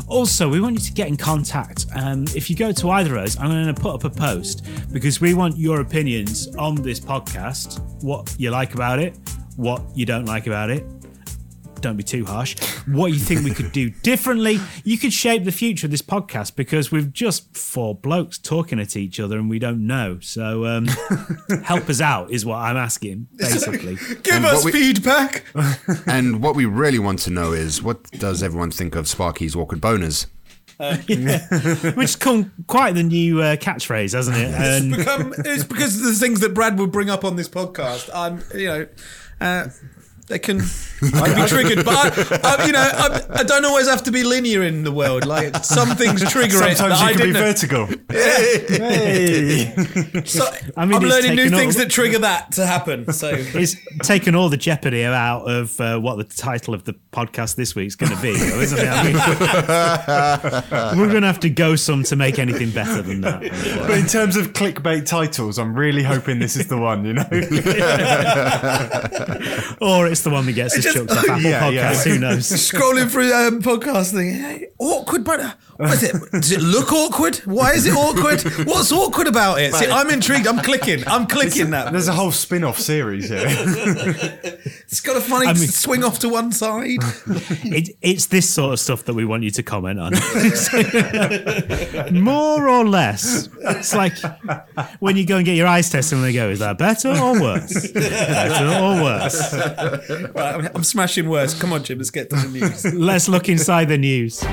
[0.09, 1.85] Also, we want you to get in contact.
[1.95, 4.67] Um, if you go to either of us, I'm going to put up a post
[4.91, 7.79] because we want your opinions on this podcast.
[8.03, 9.15] What you like about it,
[9.55, 10.83] what you don't like about it,
[11.81, 12.57] don't be too harsh.
[12.87, 14.59] What you think we could do differently?
[14.83, 18.95] You could shape the future of this podcast because we've just four blokes talking at
[18.95, 20.19] each other and we don't know.
[20.21, 20.85] So um,
[21.63, 23.95] help us out is what I'm asking, basically.
[24.23, 25.45] Give And us we- feedback.
[26.07, 29.81] and what we really want to know is what does everyone think of Sparky's awkward
[29.81, 30.27] boners?
[30.79, 34.53] Which has come quite the new uh, catchphrase, hasn't it?
[34.53, 38.09] And Become, it's because of the things that Brad would bring up on this podcast.
[38.13, 38.87] I'm, you know,
[39.41, 39.67] uh,
[40.29, 40.61] they can,
[41.01, 44.11] I can be triggered, but I, I, you know, I, I don't always have to
[44.11, 45.25] be linear in the world.
[45.25, 46.77] Like some things trigger it.
[46.77, 47.41] Sometimes I you can be didn't know.
[47.41, 47.87] vertical.
[48.09, 49.73] Hey.
[50.25, 50.45] So,
[50.77, 53.11] I mean, I'm it's learning new taken things that trigger that to happen.
[53.11, 57.55] So it's taken all the jeopardy out of uh, what the title of the podcast
[57.55, 58.87] this week's going to be, though, isn't it?
[58.87, 59.15] I mean,
[60.99, 63.41] we're going to have to go some to make anything better than that.
[63.87, 67.25] But in terms of clickbait titles, I'm really hoping this is the one, you know?
[69.81, 71.91] Or it's the one that gets us chucked off Apple Yeah, yeah.
[71.93, 72.05] Podcasts.
[72.05, 72.47] Who knows?
[72.49, 76.15] scrolling through um, podcast thing, hey, awkward, but what is it?
[76.31, 77.35] Does it look awkward?
[77.45, 78.41] Why is it awkward?
[78.67, 79.73] What's awkward about it?
[79.73, 80.47] See, I'm intrigued.
[80.47, 81.03] I'm clicking.
[81.07, 81.91] I'm clicking that.
[81.91, 83.45] There's a whole spin off series here.
[84.91, 86.97] It's got a funny I mean- swing off to one side.
[87.71, 90.13] It, it's this sort of stuff that we want you to comment on.
[92.13, 93.47] More or less.
[93.61, 94.13] It's like
[94.99, 97.39] when you go and get your eyes tested and they go, is that better or
[97.39, 97.91] worse?
[97.91, 99.53] better or worse?
[99.53, 101.53] Right, I'm, I'm smashing worse.
[101.59, 101.99] Come on, Jim.
[101.99, 102.85] Let's get to the news.
[102.93, 104.43] Let's look inside the news.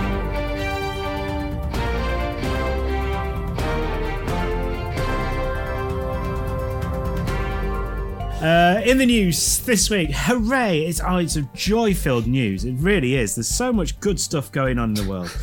[8.40, 10.82] Uh, in the news this week, hooray!
[10.84, 12.64] It's oh, it's a joy-filled news.
[12.66, 13.34] It really is.
[13.34, 15.34] There's so much good stuff going on in the world.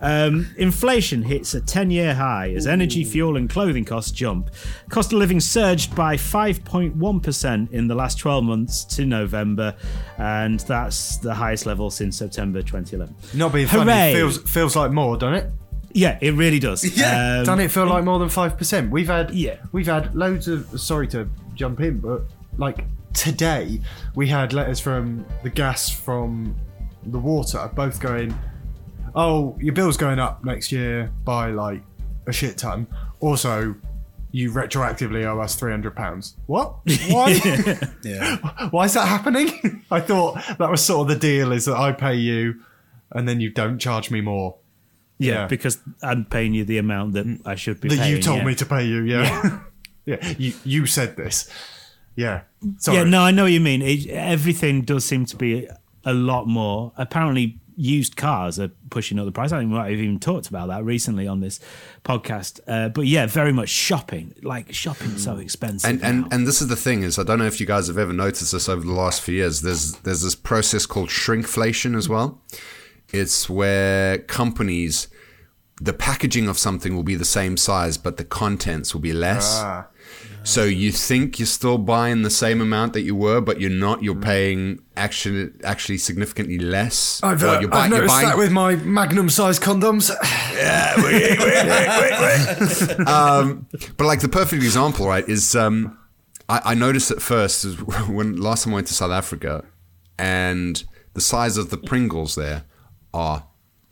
[0.00, 4.50] Um, inflation hits a 10-year high as energy, fuel, and clothing costs jump.
[4.90, 9.74] Cost of living surged by 5.1% in the last 12 months to November,
[10.18, 13.14] and that's the highest level since September 2011.
[13.38, 14.14] Not being funny, Hooray.
[14.14, 15.50] feels feels like more, doesn't it?
[15.92, 16.84] Yeah, it really does.
[16.96, 17.38] Yeah.
[17.38, 18.90] Um, Doesn't it feel like more than five percent?
[18.92, 19.56] We've had Yeah.
[19.72, 22.22] we've had loads of sorry to jump in, but
[22.58, 23.80] like today
[24.14, 26.54] we had letters from the gas from
[27.04, 28.36] the water both going,
[29.14, 31.82] Oh, your bill's going up next year by like
[32.26, 32.86] a shit ton.
[33.20, 33.74] Also,
[34.32, 36.36] you retroactively owe us three hundred pounds.
[36.46, 36.74] What?
[37.08, 37.32] Why?
[38.02, 38.36] Yeah.
[38.70, 39.82] Why is that happening?
[39.90, 42.60] I thought that was sort of the deal is that I pay you
[43.12, 44.56] and then you don't charge me more.
[45.18, 45.46] yeah, yeah.
[45.46, 48.10] because I'm paying you the amount that I should be that paying.
[48.10, 48.44] you That you told yeah.
[48.44, 49.02] me to pay you.
[49.02, 49.60] Yeah,
[50.04, 50.34] yeah.
[50.36, 51.48] You you said this.
[52.16, 52.42] Yeah.
[52.78, 52.98] Sorry.
[52.98, 53.82] Yeah, no, I know what you mean.
[53.82, 55.68] It, everything does seem to be
[56.04, 56.92] a lot more.
[56.96, 59.52] Apparently, used cars are pushing up the price.
[59.52, 61.60] I think we might have even talked about that recently on this
[62.04, 62.60] podcast.
[62.66, 64.34] Uh, but yeah, very much shopping.
[64.42, 65.90] Like shopping's so expensive.
[65.90, 67.98] And and and this is the thing is I don't know if you guys have
[67.98, 69.60] ever noticed this over the last few years.
[69.60, 72.40] There's there's this process called shrinkflation as well.
[73.12, 75.08] It's where companies
[75.80, 79.60] the packaging of something will be the same size, but the contents will be less.
[79.62, 79.86] Ah.
[80.46, 84.02] So you think you're still buying the same amount that you were, but you're not.
[84.04, 87.20] You're paying actually actually significantly less.
[87.22, 90.08] I've, Or uh, you're buy- I've you're noticed buying- that with my Magnum size condoms.
[90.54, 95.98] yeah, wait, wait, wait, um, but like the perfect example, right, is um,
[96.48, 97.76] I, I noticed at first is
[98.08, 99.64] when last time I went to South Africa,
[100.16, 100.82] and
[101.14, 102.62] the size of the Pringles there
[103.12, 103.46] are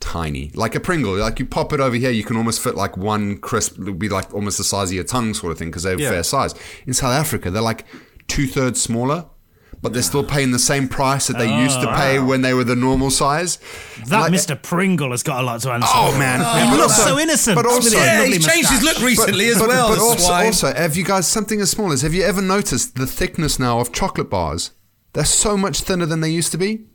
[0.05, 0.51] tiny.
[0.53, 3.37] Like a Pringle, like you pop it over here, you can almost fit like one
[3.37, 3.79] crisp.
[3.79, 6.09] It'll be like almost the size of your tongue, sort of thing, because they're Yeah.
[6.11, 6.53] fair size.
[6.87, 7.85] In South Africa, they're like
[8.27, 9.25] two thirds smaller.
[9.81, 12.53] But they're still paying the same price that they used to ah, pay when they
[12.55, 13.59] were the normal size.
[14.07, 14.59] that Like- Mr.
[14.59, 15.87] Pringle has got a lot to answer.
[15.93, 16.17] Oh, for.
[16.17, 16.39] man.
[16.71, 17.55] he looks so innocent.
[17.55, 19.89] but also- Yeah, he's changed his look recently as but, well.
[19.89, 20.45] But the also, swine.
[20.47, 23.79] also, have you guys something as small as have you ever noticed the thickness now
[23.79, 24.71] of chocolate bars?
[25.13, 26.85] They're so much thinner than they used to be.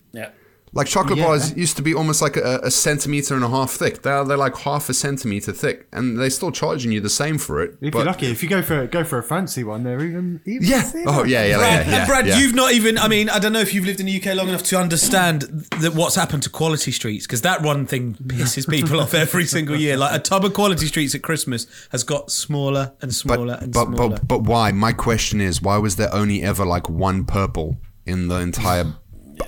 [0.73, 0.79] Yeah.
[0.79, 1.27] Like chocolate Yeah.
[1.27, 4.03] bars used to be almost like a, a centimeter and a half thick.
[4.03, 7.61] They're they're like half a centimeter thick, and they're still charging you the same for
[7.63, 7.77] it.
[7.81, 10.41] if but- you're lucky, if you go for go for a fancy one, they're even
[10.47, 10.83] even yeah.
[10.83, 11.11] thinner.
[11.11, 12.07] Oh yeah, yeah, Brad, yeah, yeah.
[12.07, 12.39] Brad, yeah.
[12.39, 12.99] you've not even.
[12.99, 15.43] I mean, I don't know if you've lived in the UK long enough to understand
[15.81, 19.77] that what's happened to quality streets because that one thing pisses people off every single
[19.77, 19.97] year.
[19.97, 23.73] Like a tub of quality streets at Christmas has got smaller and smaller but and
[23.73, 24.09] but, smaller.
[24.19, 24.71] but but why?
[24.73, 28.95] My question is, why was there only ever like one purple in the entire?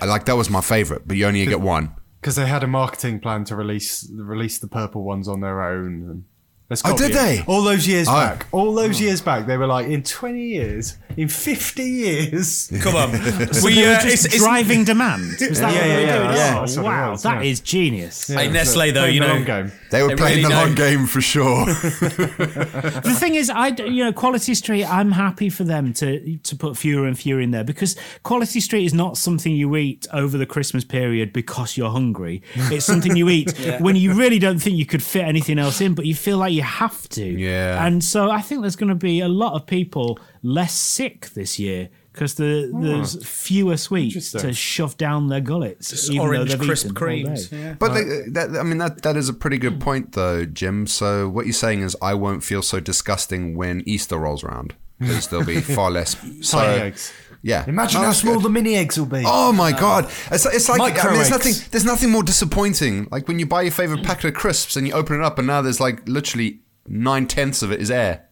[0.01, 1.95] Like that was my favorite, but you only get one.
[2.21, 6.25] because they had a marketing plan to release release the purple ones on their own.
[6.73, 7.23] And That's Oh, did be it.
[7.23, 7.45] they?
[7.53, 8.13] All those years Oh.
[8.13, 8.47] back.
[8.53, 12.73] All those years back, they were like, in 20 years, in 50 years.
[12.81, 13.11] Come on.
[13.53, 15.37] So we, they were uh, just it's, it's, driving demand.
[15.41, 16.37] Was that Yeah, what they yeah, were yeah, doing?
[16.37, 17.51] yeah, Oh, that's wow, was, that yeah.
[17.51, 18.29] is genius.
[18.29, 19.35] Hey, Nestle, though, Playing you the know.
[19.35, 19.73] long game.
[19.91, 21.67] They were They playing really the long game for sure.
[21.67, 24.85] The thing is, I d- you know Quality Street.
[24.87, 28.87] I'm happy for them to to put fewer and fewer in there because Quality Street
[28.87, 32.43] is not something you eat over the Christmas period because you're hungry.
[32.55, 35.95] It's something you eat when you really don't think you could fit anything else in,
[35.95, 37.25] but you feel like you have to.
[37.25, 37.85] Yeah.
[37.85, 41.59] And so I think there's going to be a lot of people less sick this
[41.59, 41.89] year.
[42.13, 43.21] Because the, there's hmm.
[43.21, 47.23] fewer sweets to shove down their gullets, Just even orange crisp eaten all day.
[47.23, 47.51] creams.
[47.51, 47.73] Yeah.
[47.79, 50.87] But like, that, I mean, that that is a pretty good point, though, Jim.
[50.87, 55.29] So what you're saying is, I won't feel so disgusting when Easter rolls around because
[55.29, 56.15] there'll be far less.
[56.43, 57.15] So, eggs.
[57.43, 57.65] Yeah.
[57.67, 58.45] Imagine Oh, how small good.
[58.45, 59.23] the mini eggs will be.
[59.27, 60.05] Oh my god!
[60.31, 61.55] It's, it's like I mean, there's nothing.
[61.71, 63.09] There's nothing more disappointing.
[63.11, 65.47] Like when you buy your favorite packet of crisps and you open it up, and
[65.47, 68.29] now there's like literally nine tenths of it is air,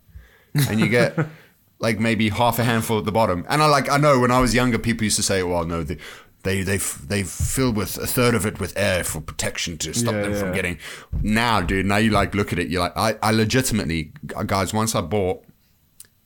[0.69, 1.19] and you get
[1.81, 3.45] like maybe half a handful at the bottom.
[3.49, 5.83] And I like I know when I was younger, people used to say, "Well, no,
[5.83, 5.99] they
[6.43, 10.15] they they they filled with a third of it with air for protection to stop
[10.15, 10.79] Yeah, them from getting."
[11.23, 14.13] Now, dude, now you like look at it, you're like, I, I legitimately,
[14.47, 14.73] guys.
[14.73, 15.45] Once I bought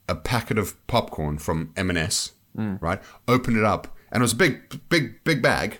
[0.09, 2.81] a packet of popcorn from M&S, Mm.
[2.81, 3.01] right?
[3.27, 5.79] Open it up, and it was a big, big, big bag.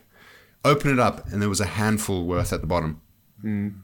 [0.65, 3.01] Open it up, and there was a handful worth at the bottom.
[3.45, 3.84] Mm.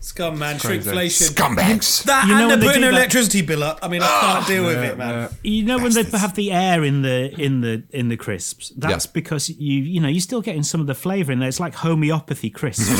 [0.00, 0.58] Scum, man.
[0.58, 0.88] crazy.
[0.88, 1.30] Shrinkflation.
[1.34, 2.04] Scumbags.
[2.04, 3.80] That You know and when they're putting do an electricity bill up.
[3.82, 5.30] I mean, I can't deal with ah, it, man.
[5.42, 8.70] You know when they have the air in the in the in the crisps.
[8.76, 9.10] That's Yeah.
[9.12, 11.48] because you you know you're still getting some of the flavour in there.
[11.48, 12.88] It's like homeopathy crisps.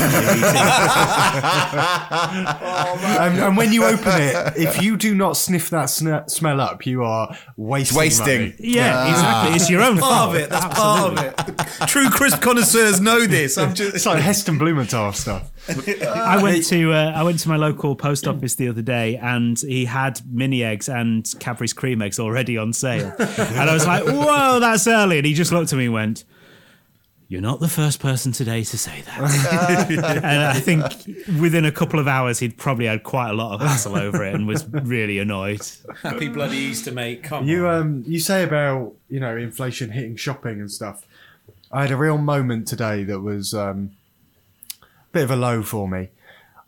[2.61, 6.59] Oh, and, and when you open it, if you do not sniff that sn- smell
[6.59, 7.97] up, you are wasting.
[7.97, 8.41] Wasting.
[8.41, 8.55] money.
[8.59, 9.09] yeah, ah.
[9.09, 9.55] exactly.
[9.55, 10.29] It's your own Part fault.
[10.29, 10.49] of it.
[10.49, 11.87] That's part of it.
[11.87, 13.57] True crisp connoisseurs know this.
[13.57, 13.95] I'm just.
[13.95, 15.51] It's like Heston Blumenthal stuff.
[15.69, 19.59] I went to uh, I went to my local post office the other day, and
[19.59, 23.13] he had mini eggs and Cadbury's cream eggs already on sale.
[23.19, 26.23] and I was like, "Whoa, that's early!" And he just looked at me and went.
[27.31, 30.19] You're not the first person today to say that.
[30.23, 30.83] and I think
[31.39, 34.33] within a couple of hours, he'd probably had quite a lot of hassle over it
[34.33, 35.61] and was really annoyed.
[36.01, 37.21] Happy bloody Easter, mate.
[37.21, 37.81] Come You on.
[37.81, 41.05] um you say about you know inflation hitting shopping and stuff.
[41.71, 43.91] I had a real moment today that was um,
[44.81, 46.09] a bit of a low for me.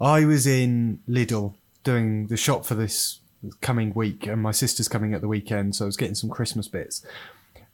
[0.02, 3.20] I was in Lidl doing the shop for this
[3.62, 6.68] coming week, and my sister's coming at the weekend, so I was getting some Christmas
[6.68, 7.06] bits.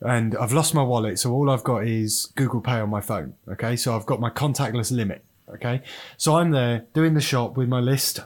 [0.01, 3.35] And I've lost my wallet, so all I've got is Google Pay on my phone.
[3.47, 5.23] Okay, so I've got my contactless limit.
[5.49, 5.81] Okay,
[6.17, 8.19] so I'm there doing the shop with my list,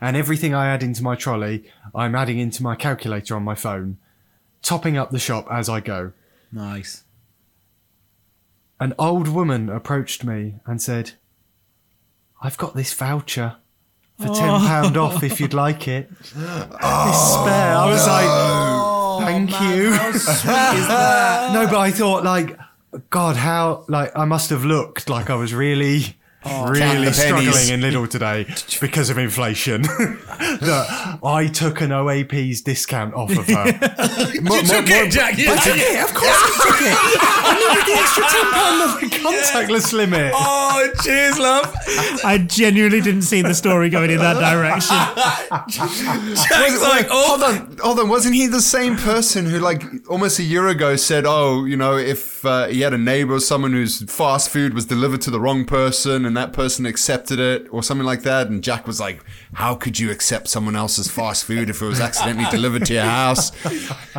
[0.00, 3.98] and everything I add into my trolley, I'm adding into my calculator on my phone,
[4.62, 6.12] topping up the shop as I go.
[6.50, 7.04] nice.
[8.80, 11.12] An old woman approached me and said,
[12.40, 13.56] I've got this voucher
[14.18, 16.10] for £10 off if you'd like it.
[16.18, 17.74] this spare.
[17.76, 19.90] I was like, thank you.
[21.54, 22.58] no, but I thought, like,
[23.10, 26.16] God, how, like, I must have looked like I was really.
[26.48, 28.46] Count Really struggling in Lidl today
[28.80, 29.82] because of inflation.
[29.82, 33.64] that I took an OAP's discount off of her.
[34.38, 35.38] You took it, Jack.
[35.38, 35.92] You took it.
[35.92, 36.96] Yeah, of course I took it.
[37.40, 40.32] I needed the extra ten pound of the contactless limit.
[40.34, 41.72] Oh, cheers, love.
[42.24, 44.96] I genuinely didn't see the story going in that direction.
[45.68, 48.08] Jack's like, oh, hold on, hold on.
[48.08, 51.96] Wasn't he the same person who, like, almost a year ago said, "Oh, you know,
[51.96, 55.40] if uh, he had a neighbor or someone whose fast food was delivered to the
[55.40, 59.20] wrong person, and that person accepted it, or something like that," and Jack was like,
[59.54, 63.04] "How could you accept someone else's fast food if it was accidentally delivered to your
[63.04, 63.50] house?"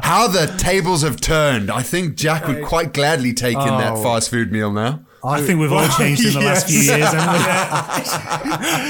[0.04, 1.72] How the tables have turned.
[1.72, 4.04] I think Jack would quite gladly take in that Oh.
[4.04, 5.02] fast food meal now.
[5.24, 7.40] I think we've all changed in the last few years, haven't we?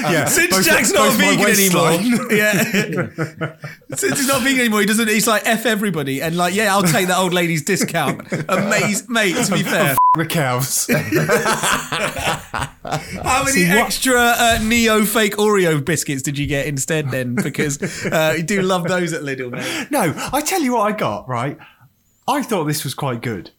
[0.14, 1.92] Yeah, Since both- Jack's not vegan anymore,
[2.32, 2.64] yeah.
[3.96, 5.08] Since he's not vegan anymore, he doesn't.
[5.08, 8.32] He's like f everybody, and like, yeah, I'll take that old lady's discount.
[8.50, 9.36] Amazing, mate.
[9.46, 10.88] To be fair, the cows.
[13.24, 17.12] how many extra uh, neo fake Oreo biscuits did you get instead?
[17.12, 19.88] Then, because uh, you do love those at Lidl, mate.
[19.92, 21.58] no, I tell you what I got, right?
[22.28, 23.52] I thought this was quite good.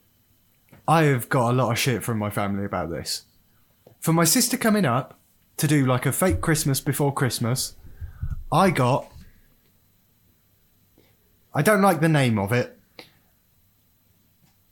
[0.90, 3.22] I have got a lot of shit from my family about this.
[4.00, 5.20] For my sister coming up
[5.58, 7.76] to do like a fake Christmas before Christmas,
[8.50, 9.06] I got.
[11.54, 12.76] I don't like the name of it.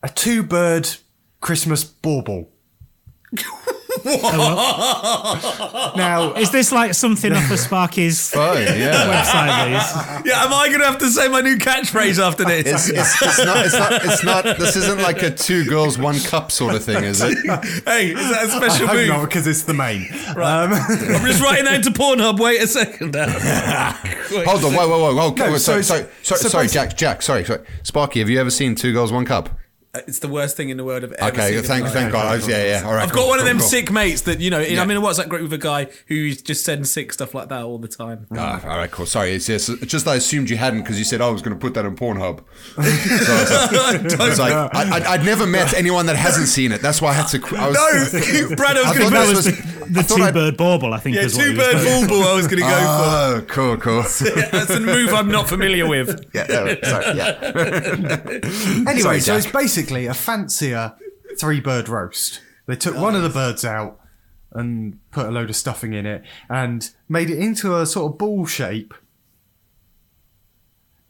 [0.02, 0.88] A two bird
[1.40, 2.50] Christmas bauble.
[5.96, 9.06] Now, Is this like something off of Sparky's Fine, yeah.
[9.24, 9.66] website?
[10.22, 10.26] These?
[10.32, 12.66] Yeah, am I going to have to say my new catchphrase after this?
[12.66, 13.64] It's, it's, it's not.
[13.66, 13.92] It's not.
[14.04, 14.44] It's not.
[14.58, 17.36] This isn't like a two girls one cup sort of thing, is it?
[17.86, 19.08] hey, is that a I special hope move?
[19.08, 20.02] not because it's the main.
[20.30, 22.38] Um, I'm just writing that into Pornhub.
[22.40, 23.14] Wait a second.
[23.14, 24.74] Hold on.
[24.74, 25.34] Whoa, whoa, whoa, whoa.
[25.34, 26.96] No, sorry, so- sorry, sorry, so sorry, Jack.
[26.96, 27.22] Jack.
[27.22, 27.64] Sorry, sorry.
[27.82, 29.57] Sparky, have you ever seen Two Girls One Cup?
[30.06, 31.62] It's the worst thing in the world I've ever Okay, seen.
[31.64, 32.22] thank, in my thank life.
[32.22, 32.26] God.
[32.32, 32.82] I was, yeah, yeah.
[32.86, 33.02] All right.
[33.04, 33.66] I've cool, got one of them cool.
[33.68, 34.60] sick mates that you know.
[34.60, 34.80] Yeah.
[34.82, 37.62] I'm in a WhatsApp group with a guy who just sends sick stuff like that
[37.62, 38.26] all the time.
[38.36, 39.06] Ah, all right, cool.
[39.06, 41.42] Sorry, it's just, it's just I assumed you hadn't because you said "Oh, I was
[41.42, 42.40] going to put that on Pornhub.
[42.74, 44.68] so I was like, it's like I,
[44.98, 46.80] I, I'd never met anyone that hasn't seen it.
[46.82, 47.38] That's why I had to.
[47.38, 49.88] qu- I was, no, Brad, I was going to That this was was- the, I
[49.88, 51.16] the I'd- two bird bauble, I think.
[51.16, 52.28] yeah, is two he bird going- ball ball.
[52.28, 54.02] I was going to go Oh, cool, cool.
[54.02, 54.26] for.
[54.38, 56.28] Yeah, that's a move I'm not familiar with.
[56.34, 58.88] yeah, yeah, sorry, yeah.
[58.88, 59.52] Anyway, so it's Jack.
[59.88, 60.94] Basically a fancier
[61.38, 62.40] three bird roast.
[62.66, 64.00] They took one of the birds out
[64.52, 68.18] and put a load of stuffing in it and made it into a sort of
[68.18, 68.92] ball shape.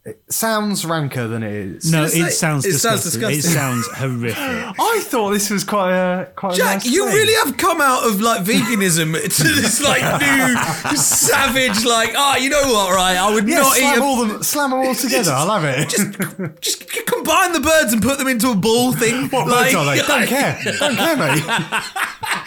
[0.05, 1.91] It sounds ranker than it is.
[1.91, 3.39] No, It's it like- sounds it sounds disgusting.
[3.39, 4.37] It sounds horrific.
[4.39, 7.15] I thought this was quite a quite a Jack, nice you thing.
[7.15, 12.49] really have come out of like veganism to this like new savage, like, oh, you
[12.49, 13.17] know what, right?
[13.17, 15.31] I would Yeah, not eat slam a them, slam them all together.
[15.33, 15.89] I love it.
[15.89, 19.27] just just combine the birds and put them into a ball thing.
[19.29, 20.01] what birds are they?
[20.07, 20.59] Don't care.
[20.79, 21.43] Don't care, mate.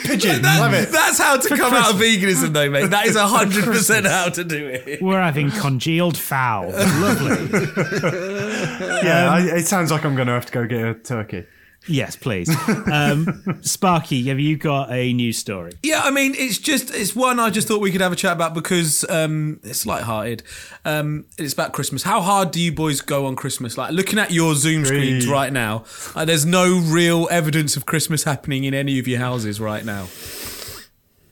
[0.04, 0.42] Pigeon.
[0.42, 0.88] That- love it.
[0.90, 2.88] That's how to come out of veganism, though, mate.
[2.90, 5.02] That is hundred percent how to do it.
[5.02, 6.70] We're having congealed fowl.
[6.72, 7.41] Lovely.
[9.02, 11.46] Yeah, I, it sounds like I'm going to have to go get a turkey.
[11.88, 12.48] Yes, please.
[12.68, 15.72] Um, Sparky, have you got a news story?
[15.82, 18.32] Yeah, I mean, it's just it's one I just thought we could have a chat
[18.32, 20.44] about because um, it's light-hearted.
[20.84, 22.04] Um, it's about Christmas.
[22.04, 23.76] How hard do you boys go on Christmas?
[23.76, 25.84] Like looking at your Zoom screens right now,
[26.14, 30.06] uh, there's no real evidence of Christmas happening in any of your houses right now.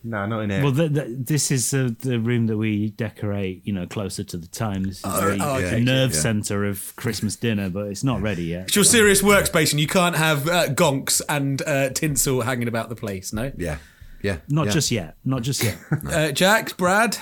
[0.02, 0.62] No, not in here.
[0.62, 4.36] Well, th th this is uh, the room that we decorate, you know, closer to
[4.36, 4.84] the time.
[4.84, 6.20] This is the, oh, okay, the nerve yeah.
[6.20, 8.68] center of Christmas dinner, but it's not ready yet.
[8.68, 12.88] It's your serious workspace, and you can't have uh, gonks and uh, tinsel hanging about
[12.88, 13.32] the place.
[13.32, 13.78] No, Yeah,
[14.22, 14.38] yeah.
[14.48, 14.72] Not yeah.
[14.72, 15.16] just yet.
[15.24, 15.78] Not just yet.
[16.06, 17.18] uh, Jack, Brad.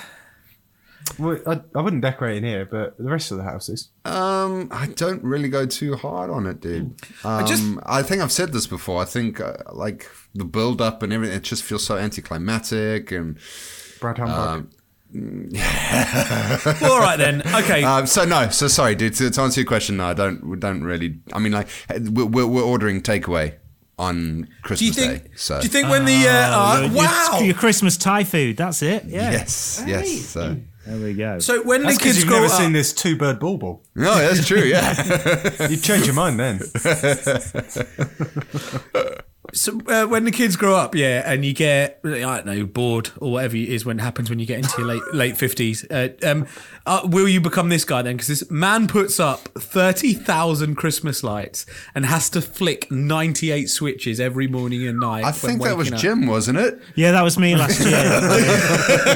[1.17, 3.89] Well, I, I wouldn't decorate in here, but the rest of the houses.
[4.05, 6.93] Um, I don't really go too hard on it, dude.
[7.23, 9.01] Um, I just- I think I've said this before.
[9.01, 13.37] I think uh, like the build up and everything, it just feels so anticlimactic and.
[13.99, 14.71] Brad Humbug.
[15.13, 17.41] Well, all right then.
[17.55, 17.83] Okay.
[17.83, 19.15] Um, so no, so sorry, dude.
[19.15, 20.45] To, to answer your question, no, I don't.
[20.45, 21.19] We don't really.
[21.33, 23.55] I mean, like we're, we're, we're ordering takeaway
[23.97, 25.23] on do you Christmas think?
[25.23, 25.29] Day.
[25.35, 27.29] So Do you think when the uh, uh, Your- wow?
[27.39, 28.57] Your, your Christmas Thai food.
[28.57, 29.05] That's it.
[29.05, 29.31] Yeah.
[29.31, 30.25] yes, yes.
[30.27, 30.57] So.
[30.89, 31.37] There we go.
[31.37, 33.59] so when That's the because kids you've grow never up, seen this two bird ball
[33.59, 33.83] ball.
[33.93, 34.63] No, that's true.
[34.63, 35.67] Yeah.
[35.69, 36.59] You'd change your mind then.
[39.53, 43.11] So uh, when the kids grow up, yeah, and you get I don't know bored
[43.17, 45.85] or whatever it is when it happens when you get into your late late fifties,
[45.89, 46.47] uh, um,
[46.85, 48.15] uh, will you become this guy then?
[48.15, 53.69] Because this man puts up thirty thousand Christmas lights and has to flick ninety eight
[53.69, 55.23] switches every morning and night.
[55.23, 55.99] I think that was up.
[55.99, 56.79] Jim, wasn't it?
[56.95, 57.95] yeah, that was me last year.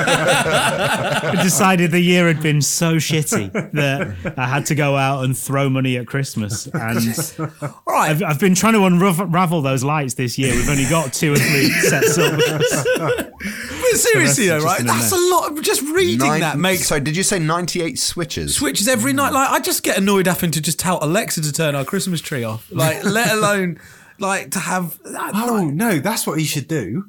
[0.03, 5.38] I decided the year had been so shitty that I had to go out and
[5.38, 6.67] throw money at Christmas.
[6.67, 10.53] And All right, I've, I've been trying to unravel those lights this year.
[10.55, 12.39] We've only got two or three sets up.
[12.97, 14.80] but seriously though, right?
[14.80, 15.32] in a That's a mess.
[15.32, 15.61] lot.
[15.61, 18.55] Just reading Nine- that makes So did you say ninety-eight switches?
[18.55, 19.34] switches every night.
[19.34, 22.43] Like I just get annoyed having to just tell Alexa to turn our Christmas tree
[22.43, 22.69] off.
[22.71, 23.80] Like let alone
[24.19, 24.99] like to have.
[25.05, 27.05] Oh no, that's what he should do.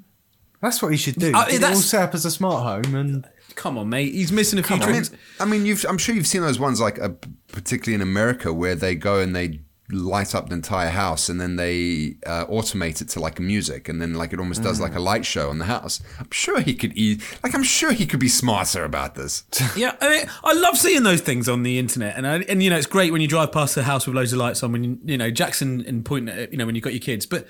[0.61, 1.33] That's what he should do.
[1.35, 4.13] Uh, it all set up as a smart home, and Come on, mate.
[4.13, 5.05] He's missing a few I mean.
[5.39, 7.11] I mean, you've, I'm sure you've seen those ones, like uh,
[7.49, 9.61] particularly in America, where they go and they
[9.95, 14.01] light up the entire house, and then they uh, automate it to like music, and
[14.01, 16.01] then like it almost does like a light show on the house.
[16.19, 17.23] I'm sure he could eat.
[17.43, 19.45] Like I'm sure he could be smarter about this.
[19.77, 22.71] Yeah, I mean, I love seeing those things on the internet, and I, and you
[22.71, 24.73] know, it's great when you drive past a house with loads of lights on.
[24.73, 27.01] When you, you know Jackson and pointing at it, you know when you've got your
[27.01, 27.27] kids.
[27.27, 27.47] But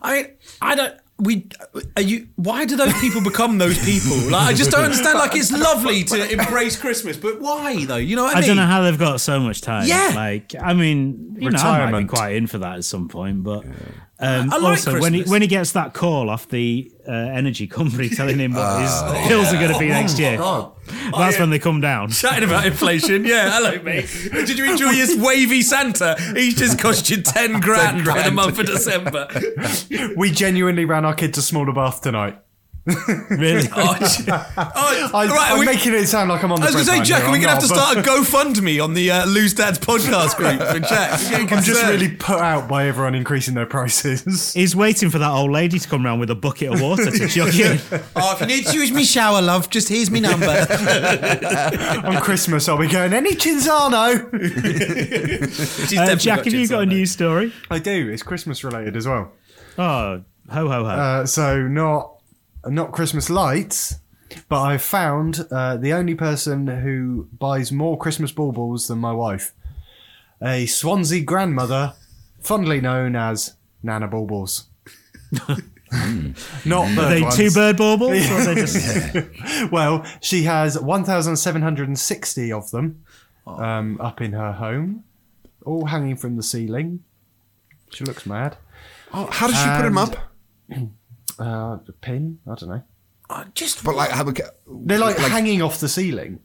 [0.00, 0.26] I, mean,
[0.62, 0.94] I don't.
[1.18, 1.48] We
[1.96, 2.28] are you?
[2.36, 4.16] Why do those people become those people?
[4.30, 5.18] Like I just don't understand.
[5.18, 7.96] Like it's lovely to embrace Christmas, but why though?
[7.96, 8.48] You know what I I mean?
[8.48, 9.86] don't know how they've got so much time.
[9.88, 10.12] Yeah.
[10.14, 12.08] Like, I mean, you know, I might be Retirement.
[12.10, 13.64] quite in for that at some point, but
[14.18, 17.66] um, I like also when he when he gets that call off the uh, energy
[17.66, 21.58] company telling him what his bills are going to be next year, that's when they
[21.58, 22.08] come down.
[22.10, 23.50] Chatting about inflation, yeah.
[23.50, 24.08] Hello, mate.
[24.32, 26.16] Did you enjoy his wavy Santa?
[26.34, 29.28] He's just cost you ten grand, for the month of December.
[30.16, 32.38] we genuinely ran our kid to smaller bath tonight.
[33.30, 33.68] Really?
[33.78, 33.98] Oh,
[34.56, 36.86] oh, I, right, I'm we- making it sound like I'm on the I was going
[36.86, 37.28] to say, Jack, here.
[37.28, 39.78] are we going to have to not, start a GoFundMe on the uh, Loose Dads
[39.78, 41.20] podcast group for Jack?
[41.20, 44.52] We're getting but I'm just really put out by everyone increasing their prices.
[44.52, 47.28] He's waiting for that old lady to come round with a bucket of water to
[47.28, 47.80] chuck in.
[48.14, 50.46] Oh, if you need to use me shower, love, just here's me number.
[50.46, 54.26] on Christmas, I'll be going, any Cinzano?
[55.96, 57.52] Uh, Jack, have you got a news story?
[57.70, 58.08] I do.
[58.10, 59.32] It's Christmas related as well.
[59.78, 60.86] Oh, ho ho ho!
[60.86, 62.15] Uh, so not
[62.68, 63.96] not Christmas lights,
[64.48, 69.52] but I found uh, the only person who buys more Christmas baubles than my wife.
[70.42, 71.94] A Swansea grandmother,
[72.40, 74.68] fondly known as Nana Baubles.
[76.64, 77.36] Not Are they ones.
[77.36, 78.28] two bird baubles?
[78.30, 79.70] Or are they just...
[79.70, 83.04] Well, she has 1,760 of them
[83.46, 85.04] um, up in her home,
[85.64, 87.04] all hanging from the ceiling.
[87.90, 88.56] She looks mad.
[89.14, 90.16] Oh, how does she put him And- up?
[91.38, 92.38] Uh, a pin?
[92.46, 92.82] I don't know.
[93.54, 96.40] just But like, how, They're like, hanging off the ceiling.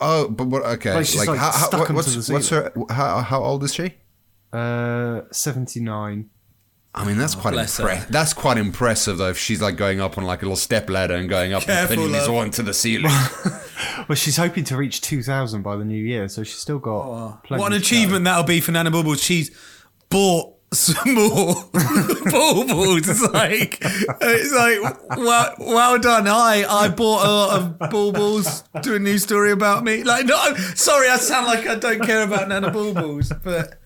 [0.00, 0.62] oh, but what?
[0.62, 2.72] Okay, Like she's, like, how, how, stuck what- 'em what's, to the what's her?
[2.90, 3.94] How, how old is she?
[4.52, 6.28] Uh, 79.
[6.94, 8.06] I mean, that's quite impressive.
[8.10, 9.30] That's quite impressive, though.
[9.30, 11.92] If she's like going up on like a little step ladder and going up Careful,
[11.94, 12.36] and pinning his love.
[12.36, 13.10] one to the ceiling.
[14.08, 17.60] Well, she's hoping to reach 2,000 by the new year, so she's still got plenty
[17.60, 17.86] Oh, What an to go.
[17.86, 19.22] achievement that'll be for Nana Bubbles.
[19.22, 19.50] She's
[20.08, 21.54] bought some more
[22.30, 23.08] baubles.
[23.08, 26.26] It's like, it's like, well, well done.
[26.26, 28.64] I, I bought a lot of baubles.
[28.82, 30.02] Do a news story about me.
[30.04, 33.78] Like, no, sorry, I sound like I don't care about Nana Baubles, but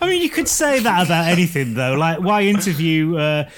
[0.00, 1.94] I mean, you could say that about anything, though.
[1.94, 3.16] Like, why interview?
[3.16, 3.48] Uh,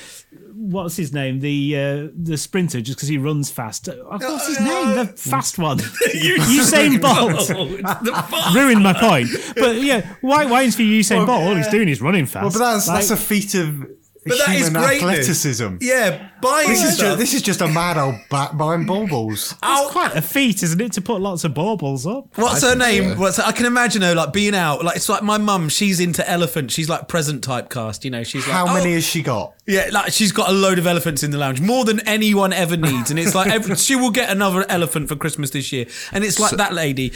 [0.52, 1.40] what's his name?
[1.40, 3.88] The uh, the sprinter, just because he runs fast.
[3.88, 4.96] Uh, What's his name?
[4.96, 5.78] The fast one.
[6.08, 8.54] Usain Bolt.
[8.54, 9.28] Ruined my point.
[9.56, 11.42] But yeah, why why interview Usain Bolt?
[11.42, 12.42] All he's doing is running fast.
[12.42, 13.86] Well, but that's, that's a feat of
[14.26, 15.10] But that is human greatness.
[15.10, 15.76] athleticism.
[15.80, 17.06] yeah, buying This is, stuff.
[17.06, 19.54] just, this is just a mad old bat buying baubles.
[19.62, 22.36] it's quite a feat, isn't it, to put lots of baubles up?
[22.36, 23.18] What's her name?
[23.18, 24.84] What's I can imagine her like being out.
[24.84, 25.68] Like it's like my mum.
[25.68, 26.70] She's into elephant.
[26.70, 28.04] She's like present typecast.
[28.04, 29.54] You know, she's like How oh, many has she got?
[29.66, 32.76] Yeah, like she's got a load of elephants in the lounge, more than anyone ever
[32.76, 36.24] needs, and it's like every, she will get another elephant for Christmas this year, and
[36.24, 37.12] it's like that lady.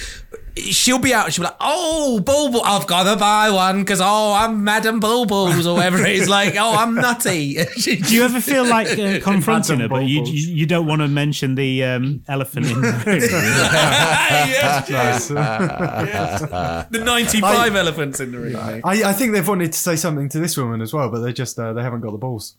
[0.56, 1.32] She'll be out.
[1.32, 5.66] She'll be like, "Oh, Bulbul, I've got to buy one because oh, I'm Madam Bulbul's
[5.66, 9.88] or whatever." It's like, "Oh, I'm nutty." Do you ever feel like uh, confronting her,
[9.88, 13.20] but you, you you don't want to mention the um, elephant in the room?
[13.20, 16.88] yes, yes, Nice.
[16.90, 18.56] the 95 elephants in the room.
[18.56, 21.32] I, I think they've wanted to say something to this woman as well, but they
[21.32, 22.56] just uh, they haven't got the balls.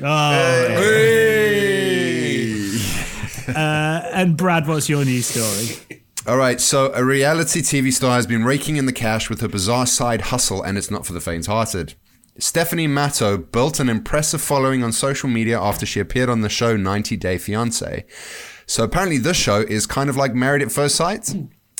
[0.00, 0.06] Oh,
[3.48, 6.00] uh, and Brad, what's your news story?
[6.26, 9.48] All right, so a reality TV star has been raking in the cash with her
[9.48, 11.94] bizarre side hustle, and it's not for the faint-hearted.
[12.36, 16.76] Stephanie Matto built an impressive following on social media after she appeared on the show
[16.76, 18.02] 90 Day Fiancé.
[18.66, 21.32] So apparently, this show is kind of like Married at First Sight,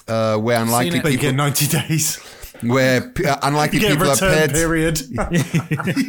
[0.06, 1.02] uh, where unlikely it.
[1.02, 2.20] But you get 90 days.
[2.62, 4.50] Where uh, unlikely You get people are return paired.
[4.52, 5.00] period.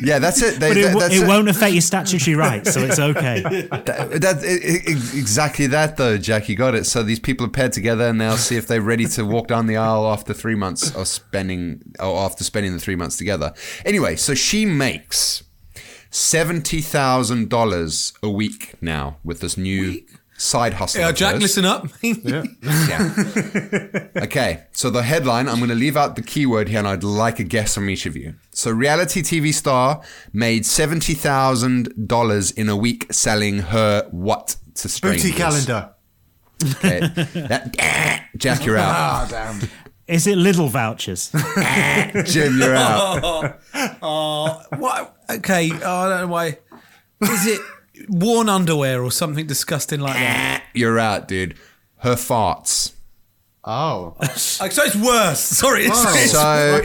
[0.03, 0.59] Yeah, that's it.
[0.59, 3.41] They, But it, that- w- that's it won't affect your statutory rights, so it's okay.
[3.71, 3.85] That,
[4.21, 6.49] that- i- i- exactly that though, Jack.
[6.49, 6.85] You got it.
[6.85, 9.67] So these people are paired together, and they'll see if they're ready to walk down
[9.67, 13.53] the aisle after three months of spending, or after spending the three months together.
[13.85, 15.43] Anyway, so she makes
[16.09, 20.01] seventy thousand dollars a week now with this new
[20.37, 21.01] side hustle.
[21.01, 21.87] Yeah, Jack, listen up.
[22.01, 23.03] Yeah.
[24.15, 27.39] Okay, so the headline, I'm going to leave out the keyword here and I'd like
[27.39, 28.35] a guess from each of you.
[28.51, 30.01] So, reality TV star
[30.33, 35.23] made $70,000 in a week selling her what to strangers?
[35.23, 35.93] Booty calendar.
[36.75, 36.99] Okay.
[37.47, 38.95] That, Jack, you're out.
[38.95, 39.61] Ah, damn.
[40.07, 41.31] Is it little vouchers?
[42.23, 43.59] Jim, you're out.
[44.01, 45.17] Oh, what?
[45.29, 46.57] Okay, oh, I don't know why.
[47.21, 47.61] Is it
[48.07, 50.61] worn underwear or something disgusting like that?
[50.61, 51.55] Eh, you're out, dude.
[51.97, 52.93] Her farts.
[53.63, 54.15] Oh.
[54.21, 55.39] oh so it's worse.
[55.41, 56.81] Sorry, it's, it's So,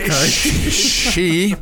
[0.69, 1.55] she,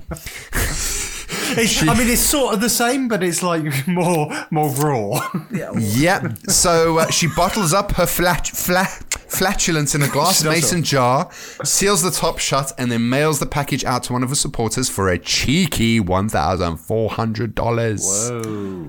[1.58, 5.30] It's, I mean, it's sort of the same, but it's like more more raw.
[5.52, 5.72] yeah.
[5.76, 6.38] yep.
[6.50, 8.90] So uh, she bottles up her flat, flat,
[9.28, 11.30] flatulence in a glass She does mason jar,
[11.64, 14.90] seals the top shut, and then mails the package out to one of her supporters
[14.90, 18.32] for a cheeky one thousand four hundred dollars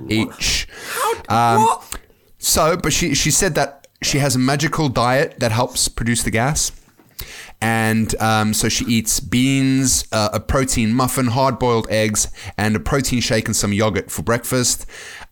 [0.09, 0.69] each.
[1.29, 1.99] Um, what?
[2.39, 6.31] So, but she she said that she has a magical diet that helps produce the
[6.31, 6.73] gas.
[7.63, 12.27] And um, so she eats beans, uh, a protein muffin, hard boiled eggs,
[12.59, 14.85] and a protein shake and some yogurt for breakfast.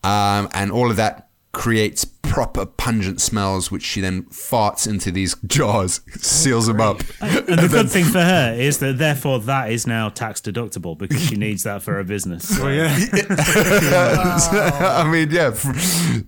[0.05, 5.35] Um, and all of that creates proper pungent smells, which she then farts into these
[5.47, 7.01] jars, seals them up.
[7.20, 11.20] And the good thing for her is that therefore that is now tax deductible because
[11.20, 12.59] she needs that for her business.
[12.61, 12.95] Oh yeah.
[15.01, 15.55] I mean, yeah,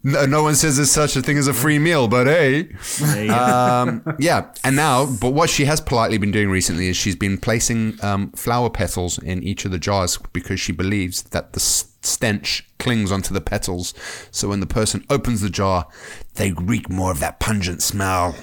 [0.03, 2.71] no, no one says there's such a thing as a free meal, but hey.
[2.99, 3.37] There you go.
[3.37, 7.37] Um, yeah, and now, but what she has politely been doing recently is she's been
[7.37, 12.67] placing um, flower petals in each of the jars because she believes that the stench
[12.83, 13.95] clings onto the petals.
[14.31, 15.87] So when the person opens the jar,
[16.35, 18.35] they reek more of that pungent smell.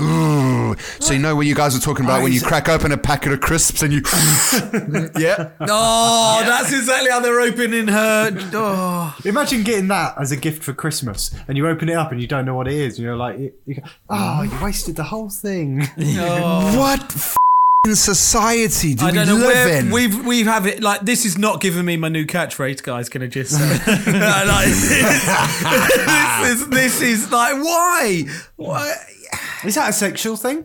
[0.00, 0.74] Ooh.
[1.00, 3.32] So you know what you guys were talking about when you crack open a packet
[3.32, 4.00] of crisps and you,
[5.20, 8.30] yeah, Oh, that's exactly how they're opening her.
[8.54, 9.14] Oh.
[9.26, 12.26] Imagine getting that as a gift for Christmas, and you open it up and you
[12.26, 15.28] don't know what it is, you're like, you, you go, "Oh, you wasted the whole
[15.28, 17.36] thing." what
[17.84, 19.90] f***ing society do I we don't know live where in?
[19.90, 23.08] we've we have it like this is not giving me my new catchphrase, guys.
[23.08, 23.68] Can I just say,
[24.46, 24.68] like,
[26.46, 28.24] this, is, this is like why?
[28.54, 28.94] Why?
[29.64, 30.64] Is that a sexual thing?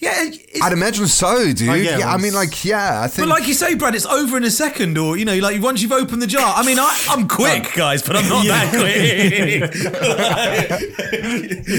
[0.00, 1.68] Yeah, it's, I'd imagine so, dude.
[1.68, 3.28] Oh, yeah, yeah, I mean, like, yeah, I think.
[3.28, 5.82] But like you say, Brad, it's over in a second, or you know, like once
[5.82, 6.54] you've opened the jar.
[6.54, 9.72] I mean, I, I'm quick, guys, but I'm not that quick.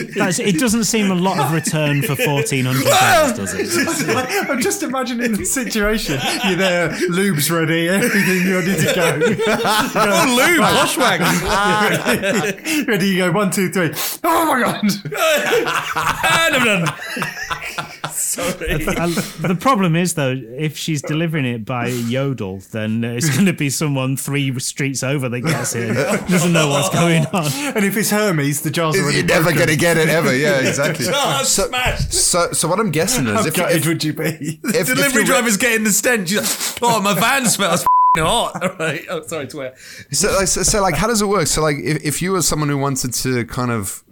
[0.16, 4.50] That's, it doesn't seem a lot of return for fourteen hundred pounds, does it?
[4.50, 6.20] I'm just imagining the situation.
[6.46, 9.18] You're there, lube's ready, everything ready to go.
[9.96, 11.20] oh, Lou, Boschwag.
[12.86, 13.92] ready, you go one, two, three.
[14.26, 14.84] Oh my god!
[16.44, 16.94] and I'm done.
[18.12, 18.84] Sorry.
[18.84, 23.70] The problem is though, if she's delivering it by yodel, then it's going to be
[23.70, 25.94] someone three streets over that gets it,
[26.30, 27.52] doesn't know what's going on.
[27.76, 30.36] And if it's Hermes, the jar's already You're never going to get it ever.
[30.36, 31.06] Yeah, exactly.
[31.50, 32.14] So, smashed.
[32.14, 34.60] so, so what I'm guessing is How if, gutted if, would you be?
[34.64, 36.34] if, Delivery if you- driver's getting the stench.
[36.36, 36.46] Like,
[36.82, 37.86] oh, my van smells
[38.26, 39.06] All right.
[39.10, 39.76] Oh, sorry, swear.
[40.12, 41.48] So, like, so, so, like, how does it work?
[41.48, 44.04] So, like, if, if you were someone who wanted to kind of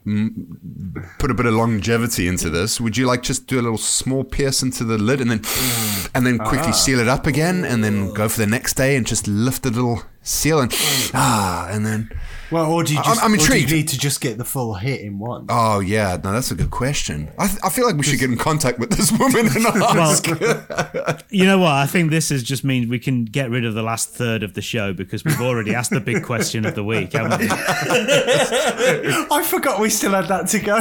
[1.20, 4.24] put a bit of longevity into this, would you like just do a little small
[4.24, 5.42] pierce into the lid and then,
[6.16, 9.06] and then quickly seal it up again, and then go for the next day and
[9.06, 10.72] just lift the little seal and
[11.14, 12.10] ah, and then
[12.50, 13.22] Well, or do you just?
[13.24, 13.70] I'm or do intrigued.
[13.70, 15.48] you need to just get the full hit in one?
[15.50, 17.30] oh yeah, no, that's a good question.
[17.38, 20.26] I, th- I feel like we should get in contact with this woman and ask.
[21.30, 21.74] You know what?
[21.74, 24.54] I think this is just means we can get rid of the last third of
[24.54, 27.48] the show because we've already asked the big question of the week, haven't we?
[27.52, 30.78] I forgot we still had that to go.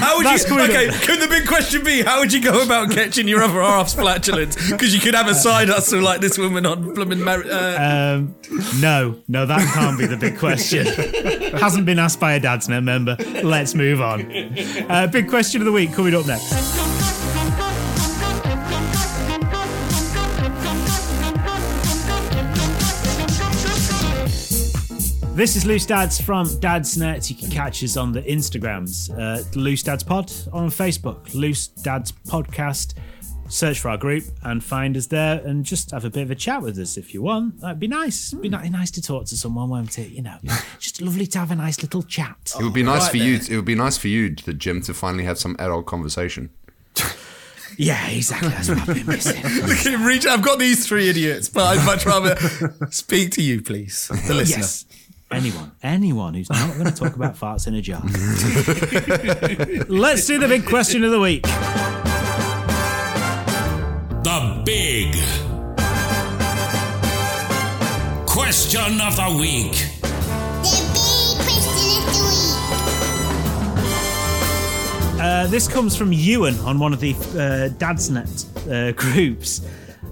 [0.00, 0.50] How would That's you?
[0.56, 3.60] cool, Okay, could the big question be how would you go about catching your other
[3.62, 4.56] half's flatulence?
[4.70, 7.22] Because you could have a side hustle like this woman on blooming.
[7.22, 8.34] Mar- uh, Um,
[8.80, 10.86] no, no, that can't be the big question.
[11.58, 13.16] Hasn't been asked by a Dadsnet member.
[13.42, 14.30] Let's move on.
[14.90, 16.89] Uh, big question of the week coming up next.
[25.34, 27.30] This is Loose Dads from Dadsnet.
[27.30, 31.68] You can catch us on the Instagrams, uh, Loose Dads Pod, or on Facebook, Loose
[31.68, 32.94] Dads Podcast.
[33.48, 36.34] Search for our group and find us there, and just have a bit of a
[36.34, 37.60] chat with us if you want.
[37.60, 38.32] That'd be nice.
[38.34, 40.10] Be ni- nice to talk to someone, won't it?
[40.10, 40.36] You know,
[40.78, 42.54] just lovely to have a nice little chat.
[42.58, 43.38] It would be nice Right for you.
[43.38, 43.52] then.
[43.52, 46.50] It would be nice for you, the Jim, to finally have some adult conversation.
[47.78, 48.48] Yeah, exactly.
[48.50, 49.42] That's what I've been missing.
[49.66, 50.26] Look at him reach.
[50.26, 52.36] I've got these three idiots, but I'd much rather
[52.90, 54.58] speak to you, please, the listener.
[54.58, 54.84] Yes.
[55.32, 58.02] Anyone, anyone who's not going to talk about farts in a jar.
[59.88, 61.42] Let's do the big question of the week.
[64.24, 65.14] The big
[68.26, 69.86] question of the week.
[75.20, 79.60] Uh, this comes from Ewan on one of the uh, Dadsnet uh, groups.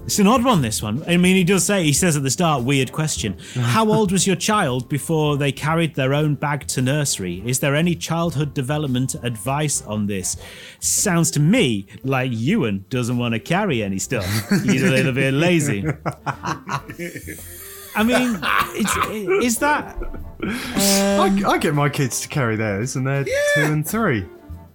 [0.09, 1.03] It's an odd one, this one.
[1.05, 3.37] I mean, he does say, he says at the start, weird question.
[3.53, 7.43] How old was your child before they carried their own bag to nursery?
[7.45, 10.35] Is there any childhood development advice on this?
[10.79, 14.25] Sounds to me like Ewan doesn't want to carry any stuff.
[14.63, 15.85] He's a little bit lazy.
[16.17, 18.39] I mean,
[18.73, 19.95] it's, is that.
[20.41, 24.25] I, um, I get my kids to carry theirs, and they're two and three.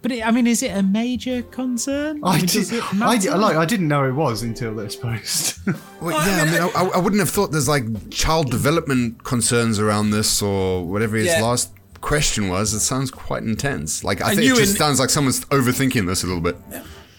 [0.05, 2.20] But it, I mean, is it a major concern?
[2.22, 5.59] I, mean, did, I, I, like, I didn't know it was until this post.
[6.02, 10.11] Well, yeah, I mean, I, I wouldn't have thought there's like child development concerns around
[10.11, 11.40] this or whatever his Yeah.
[11.42, 12.74] last question was.
[12.74, 14.05] It sounds quite intense.
[14.05, 16.57] Like I And think it just in- sounds like someone's overthinking this a little bit.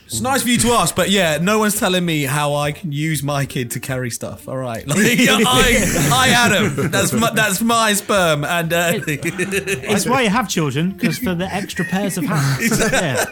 [0.05, 2.91] It's nice for you to ask, but yeah, no one's telling me how I can
[2.91, 4.47] use my kid to carry stuff.
[4.47, 10.21] All right, like, I, I Adam, that's my, that's my sperm, and uh, It's why
[10.21, 12.79] you have children, because for the extra pairs of hands.
[12.95, 13.25] Yeah.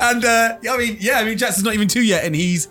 [0.00, 2.68] and uh, I mean, yeah, I mean, Jackson's not even two yet, and he's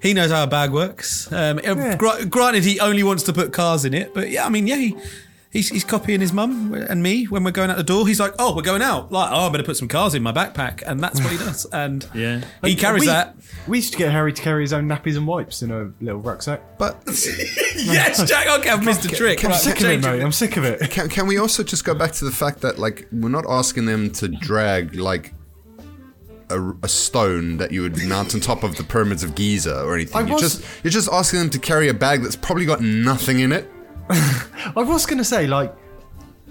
[0.00, 1.30] he knows how a bag works.
[1.32, 4.48] Um, uh, gra- granted, he only wants to put cars in it, but yeah, I
[4.48, 4.96] mean, yeah, he,
[5.56, 8.06] He's, he's copying his mum and me when we're going out the door.
[8.06, 9.10] He's like, "Oh, we're going out.
[9.10, 11.66] Like, oh, I better put some cars in my backpack," and that's what he does.
[11.72, 12.42] And Yeah.
[12.62, 13.36] he carries we, that.
[13.66, 16.20] We used to get Harry to carry his own nappies and wipes in a little
[16.20, 16.60] rucksack.
[16.78, 18.46] But yes, Jack.
[18.60, 19.44] Okay, I've missed a trick.
[19.44, 20.22] I'm Right, sick of it, mate.
[20.22, 20.90] I'm sick of it.
[20.90, 23.86] can, can we also just go back to the fact that like we're not asking
[23.86, 25.32] them to drag like
[26.50, 29.94] a, a stone that you would mount on top of the pyramids of Giza or
[29.94, 30.16] anything.
[30.16, 32.80] I You're was- just you're just asking them to carry a bag that's probably got
[32.80, 33.68] nothing in it.
[34.10, 35.74] I was going to say, like,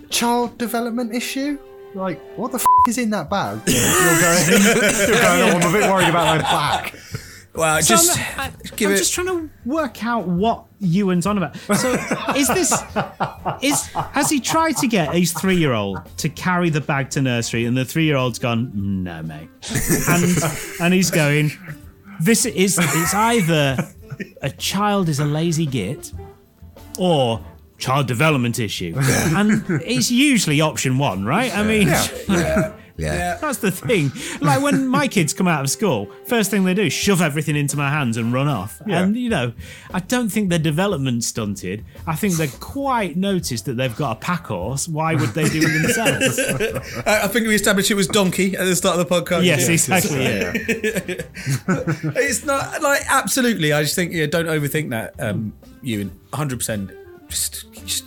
[0.10, 1.58] child development issue?
[1.94, 3.60] Like, what the f is in that bag?
[3.68, 3.82] You're
[4.22, 4.64] going,
[5.08, 6.96] you're going, oh, I'm a bit worried about my back.
[7.54, 8.98] Well, So just I'm, give I'm it.
[8.98, 11.56] just trying to work out what Ewan's on about.
[11.56, 11.94] So
[12.36, 12.74] is this
[13.62, 17.22] is has he tried to get his three year old to carry the bag to
[17.22, 18.72] nursery and the three year old's gone,
[19.06, 19.48] no mate.
[20.10, 20.26] And
[20.82, 21.50] and he's going,
[22.20, 23.78] This is it's either
[24.42, 26.12] a child is a lazy git
[27.00, 27.44] or
[27.78, 28.94] child development issue.
[29.36, 31.56] And it's usually option one, right?
[31.56, 32.74] I mean Yeah.
[33.42, 34.12] That's the thing.
[34.42, 37.76] Like when my kids come out of school, first thing they do, shove everything into
[37.76, 38.82] my hands and run off.
[38.88, 39.02] Yeah.
[39.04, 39.54] And you know,
[39.94, 41.84] I don't think they're development stunted.
[42.08, 44.88] I think they're quite noticed that they've got a pack horse.
[44.88, 46.40] Why would they do it themselves?
[47.06, 49.44] I I think we established it was donkey at the start of the podcast.
[49.44, 49.96] yes, Yeah.
[49.98, 50.24] exactly.
[50.24, 51.22] Yeah.
[52.18, 53.74] It's not like absolutely.
[53.74, 55.16] I just think yeah, don't overthink that.
[55.20, 56.92] Um, Ewan, hundred percent.
[57.28, 58.06] Just, just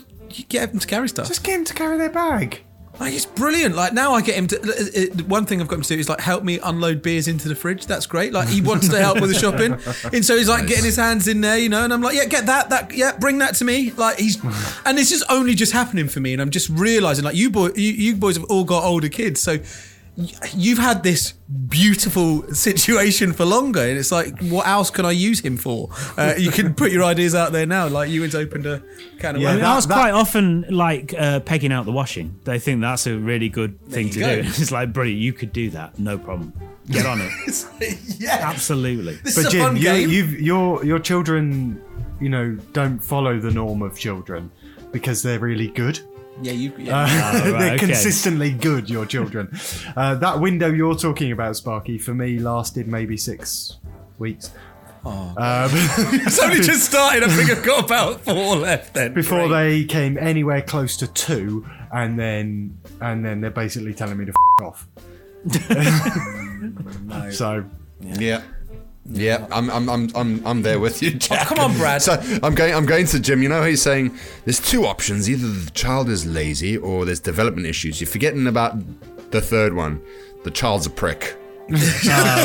[0.49, 1.29] get them to carry stuff.
[1.29, 2.63] Just get them to carry their bag.
[3.01, 3.77] Like, it's brilliant.
[3.77, 4.61] Like now, I get him to.
[4.61, 7.29] uh, uh, One thing I've got him to do is like help me unload beers
[7.29, 7.87] into the fridge.
[7.87, 8.33] That's great.
[8.33, 9.73] Like he wants to help with the shopping,
[10.13, 11.85] and so he's like getting his hands in there, you know.
[11.85, 13.93] And I'm like, yeah, get that, that, yeah, bring that to me.
[13.93, 14.43] Like he's,
[14.85, 17.69] and this is only just happening for me, and I'm just realizing like you boy,
[17.77, 19.59] you, you boys have all got older kids, so
[20.55, 21.33] you've had this
[21.69, 25.91] beautiful situation for longer, and it's like, what else can I use him for?
[26.17, 27.87] Uh, you can put your ideas out there now.
[27.89, 28.83] Like Ewan's opened a
[29.21, 29.73] can of Yeah, I mean, worms.
[29.73, 32.39] I was that- quite often like uh, pegging out the washing.
[32.45, 34.43] They think that's a really good thing to go.
[34.43, 34.49] do.
[34.49, 36.53] It's like, brilliant, you could do that, no problem.
[36.91, 37.31] Get on it.
[37.81, 39.15] Like, yeah, Absolutely.
[39.17, 40.11] This But is a Jim, fun you, game.
[40.11, 41.81] you've, your your children,
[42.21, 44.51] you know, don't follow the norm of children
[44.91, 46.01] because they're really good.
[46.43, 46.73] Yeah, you.
[46.79, 47.07] Yeah.
[47.45, 47.79] Oh, they're okay.
[47.79, 48.89] consistently good.
[48.91, 49.49] Your children.
[49.97, 53.77] uh, that window you're talking about, Sparky, for me lasted maybe six
[54.19, 54.51] weeks.
[55.05, 55.71] Oh, Um,
[56.27, 57.23] It's only just started.
[57.23, 59.15] I think I've got about four left then.
[59.15, 59.79] before Great.
[59.81, 64.33] they came anywhere close to two, and then and then they're basically telling me to
[64.33, 64.89] f- off.
[67.33, 67.65] So
[68.01, 68.15] Yeah.
[68.19, 68.43] Yeah,
[69.51, 71.47] I'm, I'm, I'm, I'm, I'm there with you, oh, Jack.
[71.47, 72.03] come on, Brad.
[72.03, 73.43] So I'm going, I'm going to Jim.
[73.43, 77.21] You know, how he's saying there's two options: either the child is lazy or there's
[77.21, 78.01] development issues.
[78.01, 78.77] You're forgetting about
[79.31, 80.01] the third one.
[80.45, 81.37] The child's a prick.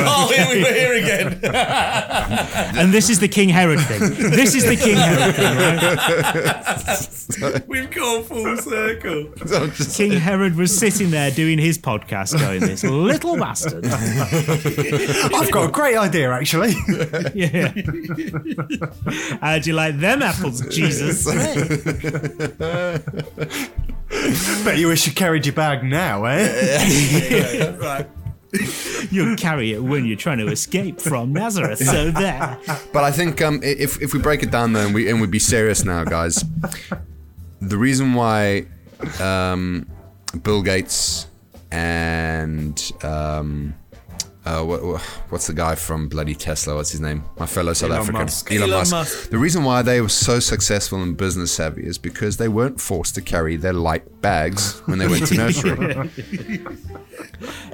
[0.05, 1.39] oh, here we were here again.
[2.75, 3.99] And this is the King Herod thing.
[4.31, 5.57] This is the King Herod thing,
[7.53, 7.67] right?
[7.67, 9.31] We've gone full circle.
[9.45, 13.85] So I'm just- King Herod was sitting there doing his podcast, going, "This little bastard."
[15.33, 16.73] I've got a great idea, actually.
[17.33, 17.71] Yeah.
[19.41, 21.25] How'd you like them apples, Jesus?
[24.63, 27.75] Bet you wish you carried your bag now, eh?
[27.79, 28.07] right.
[29.11, 31.79] You'll carry it when you're trying to escape from Nazareth.
[31.79, 32.57] So there.
[32.93, 35.27] But I think um, if if we break it down though, and we and we
[35.27, 36.43] be serious now, guys,
[37.61, 38.67] the reason why
[39.19, 39.87] um,
[40.43, 41.27] Bill Gates
[41.71, 43.73] and um,
[44.45, 46.75] uh, what- what's the guy from bloody Tesla?
[46.75, 47.23] What's his name?
[47.39, 48.51] My fellow South Elon African Musk.
[48.51, 48.91] Elon, Elon Musk.
[48.91, 49.29] Musk.
[49.31, 53.15] The reason why they were so successful and business savvy is because they weren't forced
[53.15, 56.61] to carry their light bags when they went to nursery.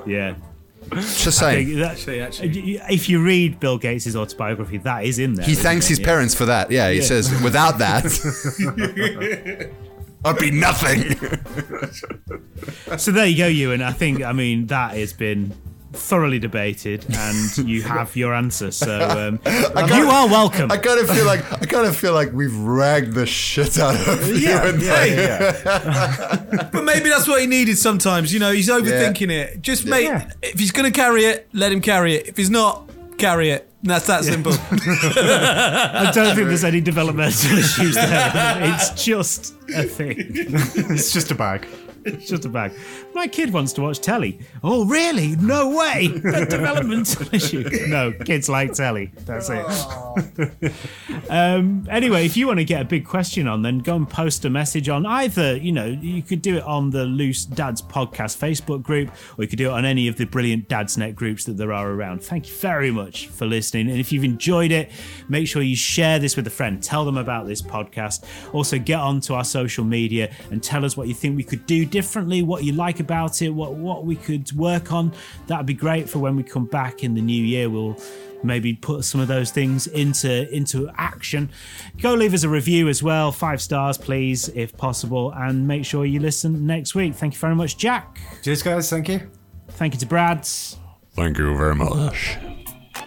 [0.06, 0.36] Yeah.
[0.96, 1.80] Just I think saying.
[1.80, 2.78] that- Actually, actually.
[2.90, 5.46] If you read Bill Gates' autobiography, that is in there.
[5.46, 5.90] He thanks it?
[5.90, 6.06] his Yeah.
[6.06, 6.72] parents for that.
[6.72, 7.04] Yeah, he Yeah.
[7.04, 8.06] says, without that,
[10.26, 11.16] I'd be nothing.
[12.98, 13.82] So there you go, Ewan.
[13.82, 15.54] I think, I mean, that has been
[15.94, 18.72] thoroughly debated, and you have your answer.
[18.72, 20.72] So um, you are welcome.
[20.72, 23.96] I kind of feel like I kind of feel like we've ragged the shit out
[24.08, 24.36] of you.
[24.36, 28.34] Yeah, and yeah, But maybe that's what he needed sometimes.
[28.34, 29.62] You know, he's overthinking it.
[29.62, 30.32] Just mate, Yeah.
[30.42, 32.28] if he's going to carry it, let him carry it.
[32.28, 33.66] If he's not, carry it.
[33.82, 34.52] That's that simple.
[34.54, 38.60] I don't think there's any developmental issues there.
[38.74, 40.16] It's just a thing.
[40.20, 41.66] it's just a bag.
[42.06, 42.74] It's just a bag.
[43.14, 44.39] My kid wants to watch telly.
[44.64, 45.36] Oh, really?
[45.36, 46.06] No way.
[46.06, 47.70] A developmental issue.
[47.88, 49.12] No, kids like telly.
[49.26, 50.74] That's it.
[51.30, 54.45] um, anyway, if you want to get a big question on, then go and post
[54.45, 58.38] a message on either, you know, you could do it on the Loose Dads Podcast
[58.38, 61.58] Facebook group, or you could do it on any of the brilliant Dadsnet groups that
[61.58, 62.24] there are around.
[62.24, 63.89] Thank you very much for listening.
[63.89, 64.91] And if you've enjoyed it,
[65.28, 66.82] make sure you share this with a friend.
[66.82, 68.26] Tell them about this podcast.
[68.54, 71.86] Also, get onto our social media and tell us what you think we could do
[71.90, 75.14] differently, what you like about it, what, what we could work on.
[75.48, 77.70] That'd be great for when we come back in the new year.
[77.70, 77.98] We'll
[78.42, 81.50] maybe put some of those things into into action
[82.02, 86.06] go leave us a review as well five stars please if possible and make sure
[86.06, 88.90] you listen next week thank you very much jack Cheers, guys.
[88.90, 89.30] Thank you.
[89.72, 90.48] thank you to brad
[91.16, 92.38] Thank you very much.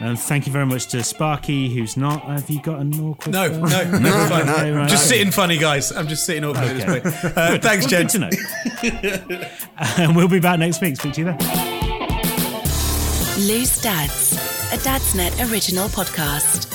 [0.01, 3.43] And thank you very much to sparky who's not have you got an awkward No,
[3.45, 4.49] uh, no, it's fine.
[4.49, 4.83] okay, right.
[4.83, 5.93] I'm just sitting funny, guys.
[5.93, 7.37] I'm just sitting awkward at this point.
[7.37, 8.03] Uh, thanks, Well, Jed.
[8.03, 8.19] good to
[9.41, 9.49] know
[9.99, 11.39] and we'll be back next week speak to you then
[13.49, 14.35] Loose Dads,
[14.73, 16.72] a Dadsnet original podcast.